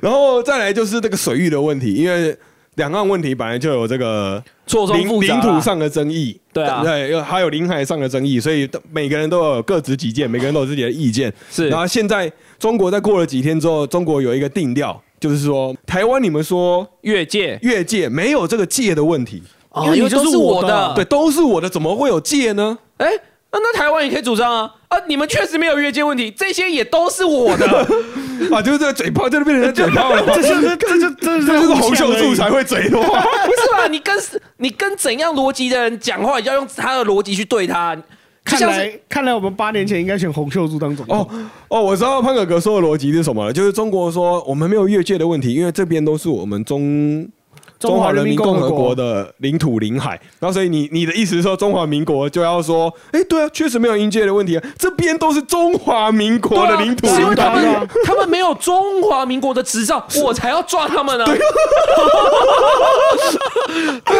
[0.00, 2.34] 然后再来就是这个水域的问题，因为。
[2.76, 4.42] 两岸问题本来就有这个
[4.94, 11.32] 领领土上的争议，对啊，对，还有领海上的争议，所以每个人都有各执己见，每个人都有自己的意见。
[11.50, 18.08] 是，然后现在中国在过了几天之后，中国有一个定调，就是说台湾你们说越界，越界。
[18.08, 19.42] 没有这个界的问题
[19.84, 22.78] 因为你就是我的，对，都是我的，怎么会有界呢？
[22.98, 23.08] 哎，
[23.52, 24.70] 那那台湾也可以主张啊。
[24.88, 24.98] 啊！
[25.08, 27.86] 你们确实没有越界问题，这些也都是我的
[28.52, 28.62] 啊！
[28.62, 33.86] 就是这个嘴炮，就是变成嘴炮了， 这就是这就这这就是红秀柱才会嘴的话，不是吧？
[33.90, 34.16] 你跟
[34.58, 37.96] 你跟怎样逻辑的人讲话，要用他的逻辑去对他。
[38.44, 41.18] 看来看来我们八年前应该选洪秀柱当总统。
[41.18, 41.28] 哦
[41.68, 47.26] 哦，我知道潘哥哥说的逻辑是什么了，就是中国说我们没有越界的问题，因为这边都是我们中。
[47.88, 61.38] 中华人民共和国的领土领海，然后所以你你的意思是说中华民国就要说，哎，对啊，确实没有阴界的问题啊，这边都是中华民国的领土，因为他们他们没有中华民国的执照， 我才要抓他们呢，对。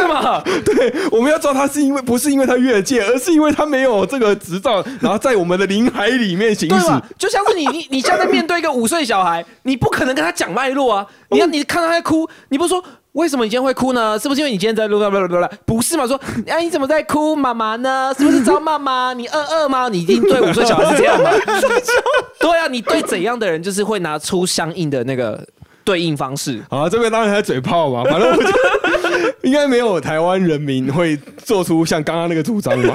[0.08, 0.42] 吗？
[0.64, 6.86] 对，我们要抓他是因为不是因为他越界，而是因为他没有这个执照，然后在我们的领海里面行驶，
[7.18, 12.82] 就像是你你你现在面对一个五岁小孩，你不可能跟他讲脉络啊，你要你看他在哭，你不说。
[13.14, 14.18] 为什么你今天会哭呢？
[14.18, 16.06] 是不是因为你今天在录到录到不是嘛？
[16.06, 17.34] 说哎，你怎么在哭？
[17.36, 18.12] 妈妈呢？
[18.18, 19.12] 是不是找妈妈？
[19.12, 19.88] 你饿饿吗？
[19.88, 21.30] 你一定对五岁小孩是这样吗？
[22.40, 25.46] 对啊，你对怎样的人就是会拿出相应的那个
[25.84, 26.60] 对应方式。
[26.68, 32.94] 啊，这边当然还嘴炮嘛，反正我觉得应该没有台湾人民会做出像刚刚那个主张嘛。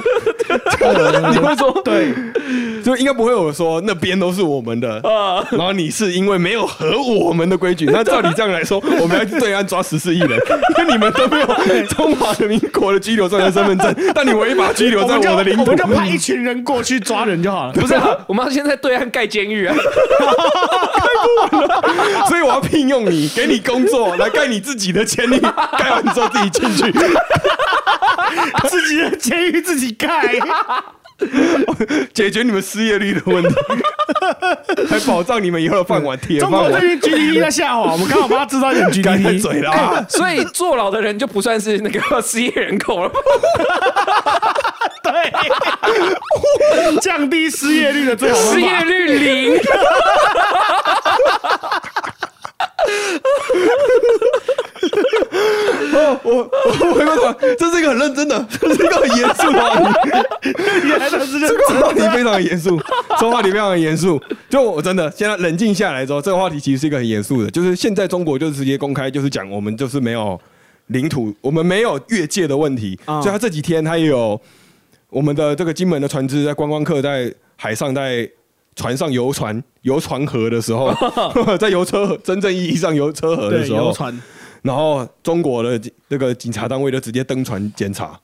[1.32, 1.82] 你会说？
[1.84, 2.12] 对，
[2.82, 5.00] 就应该不会有说那边都是我们的，
[5.50, 10.30] 然后你是因为没有合我们的规矩， 那照你这样来说，我们要对岸抓十四亿人，
[10.78, 11.46] 因为你们都没有
[11.88, 17.72] 中华人民国的居留证和身份证， 但你违法拘留在我的领土，我们就派一群人过去抓人就好了。
[17.72, 18.16] 不是，啊。
[18.26, 19.82] 我们要先在对岸盖监狱啊，所
[21.58, 21.69] 以
[22.50, 26.92] 我要聘用你，给你工作来盖你自己的监狱，盖完之后自己进去。
[28.68, 30.34] 自己的监狱自己盖，
[32.12, 33.54] 解决你们失业率的问题，
[34.90, 36.18] 还保障你们以后的饭碗。
[36.18, 39.40] 铁中国最近 GDP 在下滑，我们刚好帮他制造一点 GDP。
[39.40, 43.10] 嘴了， 所以坐牢的人就不算是那个失业人口了。
[45.02, 45.32] 对，
[47.00, 49.60] 降低失业率的最好失业率零。
[55.92, 59.82] 哦，我我回过头，这是一个很认真的， 这是一个很严肃的话题。
[60.86, 62.80] 原来这是这个话题非常严肃，
[63.18, 64.20] 这个话题非常严肃。
[64.48, 67.50] 就我真的现在冷静下来之后，这个话题其实是一个很严肃的。
[67.50, 70.40] 就是现在中国就是直接公开，就是讲我们就是没有
[70.88, 72.98] 领土，我们没有越界的问题。
[73.06, 74.40] 所以他这几天他也有
[75.10, 78.28] 我们的这个金门的船只在观光客在海上在
[78.80, 80.90] 船上游船游船河的时候，
[81.60, 84.22] 在游车河真正意义上游车河的时候，游船。
[84.62, 85.78] 然后中国的
[86.08, 88.18] 那个警察单位就直接登船检查，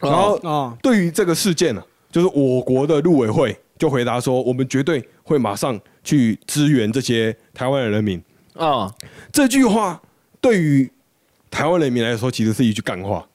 [0.00, 8.22] 然后啊，对于这个事件呢，就是我国的陆委会就回答说，我们绝对会马上去支援这些台湾的人民
[8.54, 8.92] 啊。
[9.32, 9.98] 这句话
[10.42, 10.90] 对于
[11.50, 13.26] 台湾人民来说，其实是一句干话。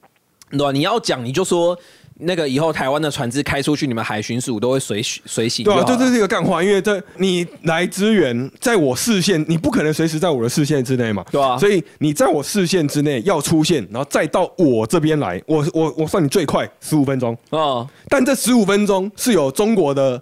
[0.52, 1.76] 对你要讲你就说。
[2.20, 5.64] 那个以后台湾的船只开出去，你们海巡署都会随随行。
[5.64, 11.24] 对啊，这这是一个干话，因为这你来支援，在我视线，你不可能随时在我的视线之内嘛。
[11.32, 17.88] 对啊，所以你在我视线之内要出现，然后再到我这边来，我我我算你最快十五分钟啊。
[18.10, 20.20] 但这十五分钟是有中国的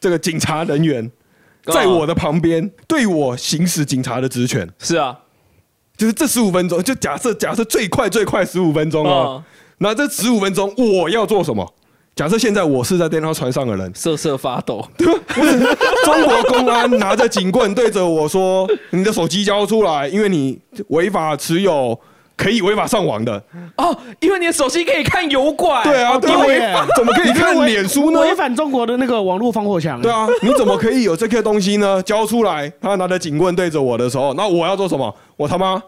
[0.00, 1.10] 这个警察人员
[1.66, 4.66] 在我的旁边对我行使警察的职权。
[4.78, 5.18] 是啊，
[5.98, 9.44] 就是这十五分钟，就假设假设最快最快十五分钟哦。
[9.82, 11.66] 那这十五分钟我要做什么？
[12.14, 14.86] 假设现在我是在电话船上的人，瑟瑟发抖。
[14.98, 20.58] 中国公安拿着警棍对着我说：“你的手机交出来，因为你
[20.88, 21.98] 违法持有，
[22.36, 23.42] 可以违法上网的。”
[23.78, 25.82] 哦，因为你的手机可以看油管。
[25.84, 28.20] 对啊，对啊，怎么可以看脸书呢？
[28.20, 29.98] 违反中国的那个网络防火墙。
[30.02, 32.02] 对啊，你怎么可以有这个东西呢？
[32.02, 32.70] 交出来！
[32.82, 35.14] 他拿着警棍对着我的时候，那我要做什么？
[35.38, 35.82] 我他妈！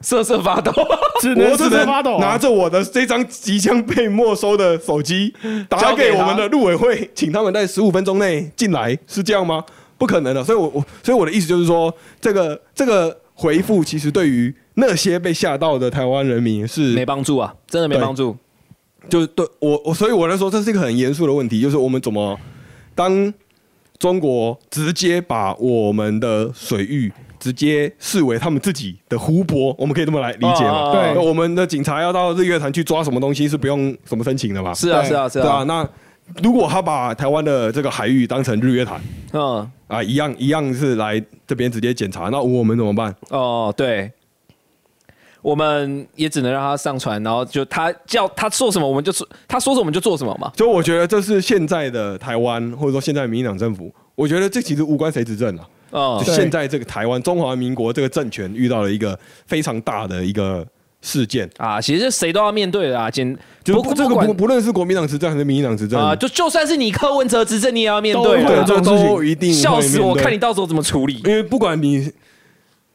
[0.00, 0.72] 瑟瑟发抖，
[1.20, 5.34] 只能瑟瑟发抖，拿着我的这张即将被没收的手机，
[5.68, 9.64] 打给我们的陆委会，请他们在十五分钟内进来，是这样吗？
[9.98, 10.44] 不可能的。
[10.44, 18.36] 所以，我我所以我的意思就是说，这个这个回复其实对于那些被吓到的台湾人民是没帮助啊，真的没帮助。
[19.08, 22.38] 就是对我我，所以我来说，这是一个很严肃的问题，就是我们怎么
[22.94, 23.32] 当
[23.98, 27.10] 中国直接把我们的水域。
[27.46, 30.90] 直接视为他们自己的湖泊，我们可以这么来理解嘛？
[30.90, 34.74] 对，我们的警察要到日月潭去抓什么东西是不用什么申请的嘛？
[34.74, 35.62] 是啊，是啊，是啊。
[35.62, 35.88] 那
[36.42, 39.00] 如果他把台湾的这个海域当成日月潭，
[39.32, 43.14] 嗯啊，一样一样是来这边直接检查，那我们怎么办？
[43.30, 44.10] 哦，对，
[45.40, 50.50] 我们也只能让他上船，然后就他叫他做什么，我们就做，他说什么我们就做什么嘛。
[50.56, 55.64] 就我觉得这是现在的台湾，或者说现在民进党政府，我觉得这其实无关谁执政啊。
[55.90, 60.66] 哦，就现在这个台湾中华民国这个政权遇到了一个非常大的一个
[61.00, 61.48] 事件。
[61.56, 71.20] 啊，其实谁都要面对的啊，简就不这个不不论是国民党执政还是民进党执政啊，就就算是你柯文哲执政，你也要面对，对，这都一定笑死我，看你到时候怎么处理。
[71.24, 72.12] 因为不管你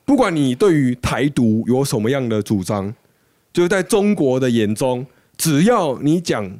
[0.03, 2.93] 不管你对于台独有什么样的主张，
[3.53, 5.05] 就是在中国的眼中，
[5.37, 6.51] 只要你讲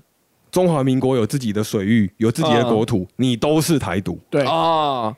[0.52, 4.18] 中华民国有自己的水域，有自己的国土，你都是台独。
[4.30, 4.44] 对。
[4.44, 5.14] 啊，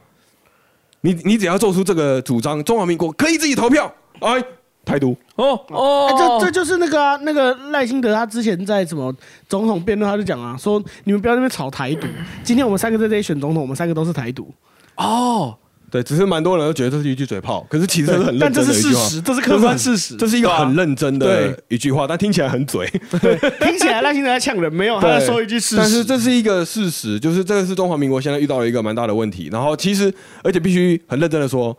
[1.04, 4.44] 你你只要做出这个主张，中华民国可以自己投票，哎。
[4.86, 9.16] 台独哦哦，这这就是那个啊那个赖清德，他之前在什么
[9.48, 12.06] 总统辩论，他就讲啊，说你们不要那边吵台独。
[12.44, 14.54] 今天我们三个在这里选总统，我们三个都是台独。
[14.98, 15.58] 哦，
[15.94, 25.78] 对，只是蛮多人都觉得这是一句嘴炮，可是其实是很认真的一句话，这是客观事实，这是一个很认真的一句话，但听起来很嘴，听起来赖清德在呛人，没有 他在说一句事实。
[25.78, 29.50] 但是这是一个事实，就是这个是中华民国现在遇到了一个蛮大的问题。
[29.52, 30.12] 然后其实
[30.44, 31.78] 而且必须很认真的说。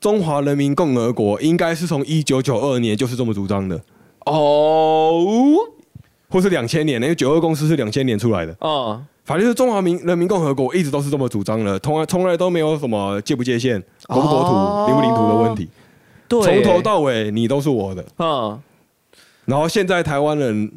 [0.00, 3.74] 中华人民共和国应该是从一九九二年就是这么主张的
[4.26, 5.20] 哦，
[6.28, 9.02] 或是两千年，因为九二共识是两千年出来的哦。
[9.28, 15.68] 反正是中华民人民共和国一直都是这么主张的，从来从来都没有什么界不界限、国不国土、领不领土的问题。
[16.26, 18.02] 对，从头到尾你都是我的。
[18.16, 18.58] 嗯。
[19.44, 20.72] 然后现在台湾人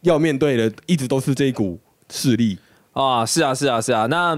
[0.00, 1.78] 要面对的一直都是这一股
[2.10, 2.58] 势力
[2.94, 3.24] 啊！
[3.24, 4.06] 是啊，是啊，是啊。
[4.06, 4.36] 那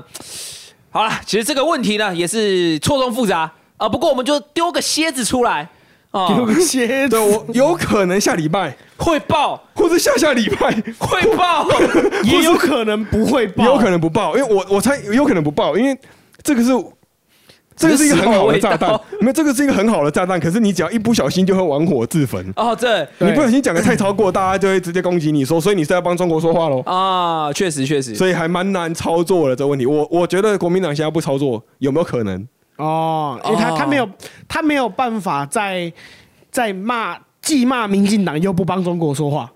[0.90, 3.50] 好了，其实这个问题呢也是错综复杂。
[3.78, 5.70] 啊，不过我们就丢个蝎子出来，
[6.28, 8.76] 丢个蝎子，我有可能下礼拜。
[8.96, 10.70] 会爆，或者下下礼拜。
[10.98, 11.68] 会爆，
[12.24, 15.96] 也有可能不会爆，有可能不爆，因为我我猜有可能不爆，因为
[16.42, 16.70] 这个是
[17.76, 22.42] 这个是一个很好的炸弹，没有这个是一个很好的炸弹，可是你只要一不小心就会玩火自焚。
[22.56, 32.48] 哦，对，你不小心讲的太超过，大家就会直接攻击你说，所以你是在帮中国说话喽啊，确实确实，所以还蛮难操作的这个问题，我我觉得国民党现在不操作有没有可能？
[32.76, 34.08] 哦，因为他他没有
[34.48, 35.92] 他没有办法在
[36.50, 39.50] 在骂既骂民进党又不帮中国说话，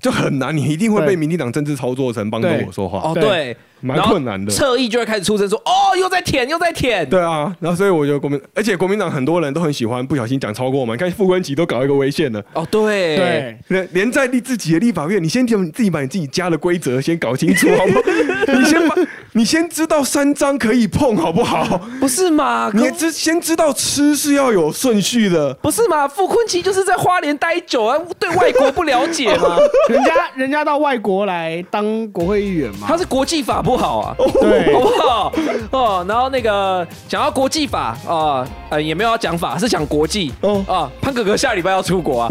[0.00, 3.00] 就很难，你一定会被民进党政治操作成帮中国说话。
[3.00, 3.56] 哦，对。
[3.84, 12.40] 蛮困难的，侧翼就会开始出声说：“哦，又在舔，又在舔。”对啊，然后所以我觉得国民，而且国民党很多人都很喜欢不小心讲超过我们看傅昆萁都搞一个违宪了。
[12.54, 18.00] 哦，对对，连连在立自己的立法院，你先就自己把你自己家的规则先搞清楚好吗？
[18.56, 18.94] 你先把，
[19.34, 21.78] 你先知道三张可以碰好不好？
[21.98, 22.70] 不是嘛？
[22.74, 26.06] 你知先知道吃是要有顺序的，不是嘛？
[26.06, 29.56] 傅昆奇就是在花莲待久啊，对外国不了解嘛。
[29.88, 34.14] 人家人家到外国来当国会议员嘛，他是国际法不好啊。
[34.40, 35.32] 对好不好？
[35.70, 40.30] 哦，然后那个讲到国际法啊，呃，也没有要讲法，是讲国际。
[40.42, 42.28] 哦啊，潘哥哥下礼拜要出国啊，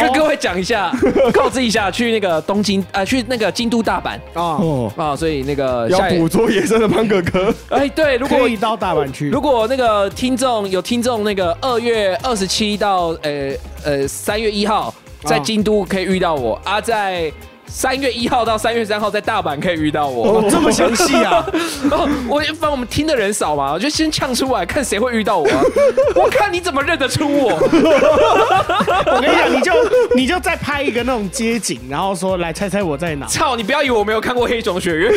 [0.00, 0.92] 跟各位讲一下，
[1.32, 4.60] 告知一下，去那个东京啊，去那个京都、大阪啊
[4.96, 7.54] 啊，所以那个要捕捉野生的胖哥哥。
[7.68, 13.52] 哎，对，如果可以到大阪去，如果那个听众有听众，那个二月二十七到呃
[13.84, 17.32] 呃三月一号在京都可以遇到我啊，在。
[17.68, 21.44] 三月一号到三月三号在大阪可以遇到我，这么详细啊！
[22.28, 25.46] 我反正我们听的人少嘛，我就先呛出来看谁会遇到我。
[26.16, 27.54] 我看你怎么认得出我。
[27.60, 29.72] 我跟你讲，你就
[30.16, 33.26] 你就再拍一个那种街景，然后说来猜猜我在哪。
[33.26, 33.56] 操！
[33.56, 35.12] 你不要以为我没有看过《黑熊学院》，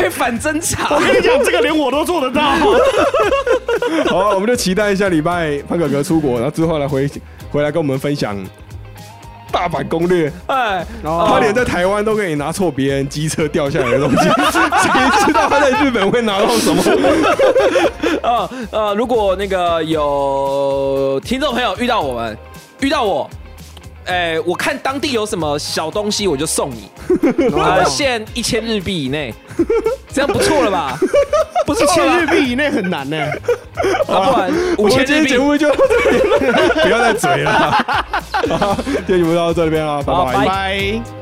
[0.00, 0.94] 被反侦查。
[0.94, 2.42] 我跟你讲，这个连我都做得到。
[4.08, 7.10] 好，我们就期待一下礼拜潘哥哥出国，然后之后来回
[7.50, 8.36] 回来跟我们分享。
[9.56, 14.16] 大阪攻略，哎，他连在台湾都可以拿错别人机车掉下来的东西，
[14.52, 16.82] 谁知道他在日本会拿到什么？
[18.22, 22.36] 呃呃，如果那个有听众朋友遇到我们，
[22.80, 23.30] 遇到我。
[24.06, 26.90] 哎，我看当地有什么小东西，我就送你，
[27.56, 29.34] 呃，限一千日币以内，
[30.12, 30.96] 这样不错了吧？
[31.66, 33.16] 不是千日币以内很难呢，
[34.06, 35.28] 啊，不然五千日币。
[35.30, 37.84] 节目就不要再嘴了，
[39.06, 40.46] 今天节目到这边了，拜。
[40.46, 41.15] 拜。